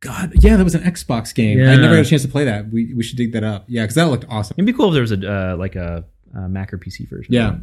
[0.00, 1.58] God, yeah, that was an Xbox game.
[1.58, 1.72] Yeah.
[1.72, 2.70] I never got a chance to play that.
[2.70, 3.64] We we should dig that up.
[3.68, 4.54] Yeah, because that looked awesome.
[4.56, 6.04] It'd be cool if there was a uh, like a,
[6.34, 7.32] a Mac or PC version.
[7.34, 7.56] Yeah.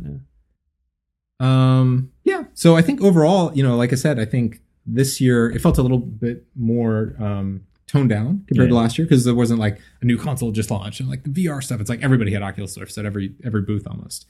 [1.40, 2.44] Um, yeah.
[2.54, 5.78] So I think overall, you know, like I said, I think this year it felt
[5.78, 9.80] a little bit more um, toned down compared to last year because there wasn't like
[10.02, 11.80] a new console just launched and like the VR stuff.
[11.80, 14.26] It's like everybody had Oculus Rifts at every every booth almost.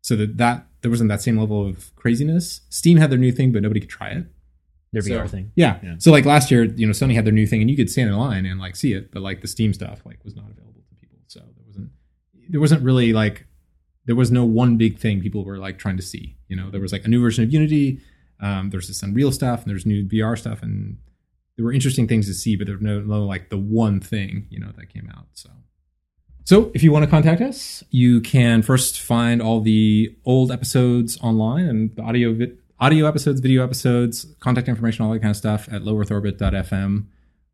[0.00, 2.62] So that that there wasn't that same level of craziness.
[2.70, 4.26] Steam had their new thing, but nobody could try it.
[4.92, 5.52] Their So- VR thing.
[5.54, 5.78] Yeah.
[5.82, 5.94] Yeah.
[5.98, 8.08] So like last year, you know, Sony had their new thing, and you could stand
[8.08, 10.82] in line and like see it, but like the Steam stuff like was not available
[10.88, 11.18] to people.
[11.28, 11.90] So there wasn't
[12.48, 13.46] there wasn't really like
[14.08, 16.34] there was no one big thing people were like trying to see.
[16.48, 18.00] You know, there was like a new version of Unity.
[18.40, 20.96] Um, there's this Unreal stuff, and there's new VR stuff, and
[21.56, 24.58] there were interesting things to see, but there's no, no like the one thing you
[24.58, 25.26] know that came out.
[25.34, 25.50] So.
[26.44, 31.18] So, if you want to contact us, you can first find all the old episodes
[31.20, 35.36] online and the audio vi- audio episodes, video episodes, contact information, all that kind of
[35.36, 37.04] stuff at lowearthorbit.fm.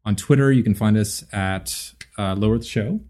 [0.05, 3.01] On Twitter, you can find us at uh, Low Earth Show.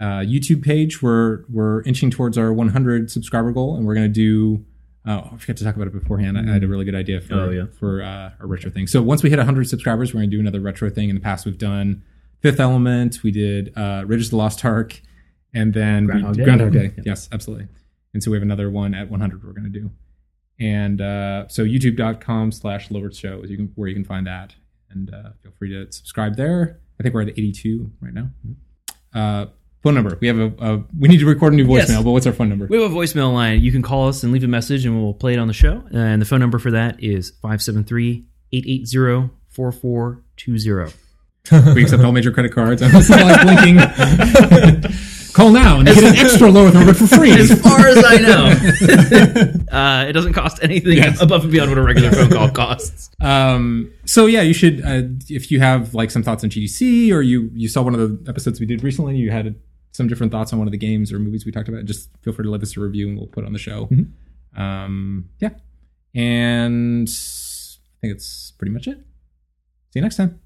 [0.00, 4.12] Uh, YouTube page, we're we're inching towards our 100 subscriber goal, and we're going to
[4.12, 4.64] do.
[5.06, 6.38] Oh, I forgot to talk about it beforehand.
[6.38, 7.64] I, I had a really good idea for Oh, yeah.
[7.78, 8.86] for uh, a retro thing.
[8.86, 11.10] So once we hit 100 subscribers, we're going to do another retro thing.
[11.10, 12.02] In the past, we've done
[12.40, 15.00] Fifth Element, we did uh, Raiders of the Lost Ark,
[15.52, 16.44] and then Groundhog Day.
[16.44, 16.92] Groundhog Day.
[16.96, 17.02] Yeah.
[17.06, 17.68] Yes, absolutely.
[18.14, 19.90] And so we have another one at 100 we're going to do.
[20.58, 24.54] And uh, so youtube.com slash lowearthshow is you can, where you can find that.
[24.90, 26.80] And uh, feel free to subscribe there.
[26.98, 28.28] I think we're at 82 right now.
[29.14, 29.46] Uh,
[29.84, 30.18] phone number.
[30.20, 32.02] We have a, a we need to record a new voicemail, Yes.
[32.02, 32.66] but what's our phone number?
[32.66, 33.60] We have a voicemail line.
[33.60, 35.84] You can call us and leave a message, and we'll play it on the show.
[35.92, 40.92] And the phone number for that is 573 880 4420.
[41.74, 42.82] We accept all major credit cards.
[42.82, 43.78] I'm just like blinking.
[45.34, 47.32] Call now and you get an extra lower number for free.
[47.32, 48.46] As far as I know,
[49.76, 51.20] uh, it doesn't cost anything Yes.
[51.20, 53.10] above and beyond what a regular phone call costs.
[53.20, 57.20] Um, so yeah, you should uh, if you have like some thoughts on GDC or
[57.20, 59.56] you you saw one of the episodes we did recently, you had
[59.94, 61.84] some different thoughts on one of the games or movies we talked about.
[61.84, 63.88] Just feel free to leave us a review and we'll put it on the show.
[64.56, 65.50] Um, yeah,
[66.14, 68.98] and I think it's pretty much it.
[69.90, 70.40] See you next time.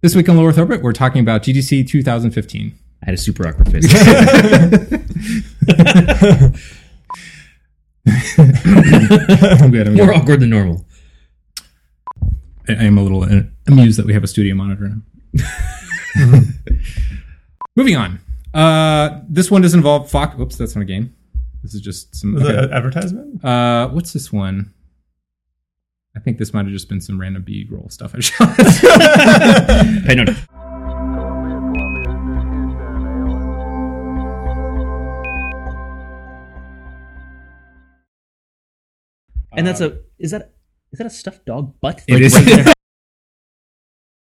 [0.00, 2.74] This week on Low Earth Orbit, we're talking about GDC 2015.
[3.02, 3.92] I had a super awkward face.
[8.06, 9.86] I'm good.
[9.88, 10.16] I'm More good.
[10.16, 10.84] awkward than normal.
[12.68, 15.02] I I am a little uh, amused that we have a studio monitor now.
[17.76, 18.20] Moving on.
[18.54, 20.36] Uh, this one does involve Fox.
[20.36, 21.14] Whoops, that's not a game.
[21.62, 22.36] This is just some.
[22.36, 22.56] Okay.
[22.56, 23.44] an advertisement?
[23.44, 24.72] Uh, what's this one?
[26.14, 28.54] I think this might have just been some random B roll stuff I shot.
[30.06, 30.46] Pay no attention.
[39.56, 40.52] And that's a um, is that
[40.92, 42.02] is that a stuffed dog butt?
[42.06, 42.34] It is.
[42.34, 42.72] Right?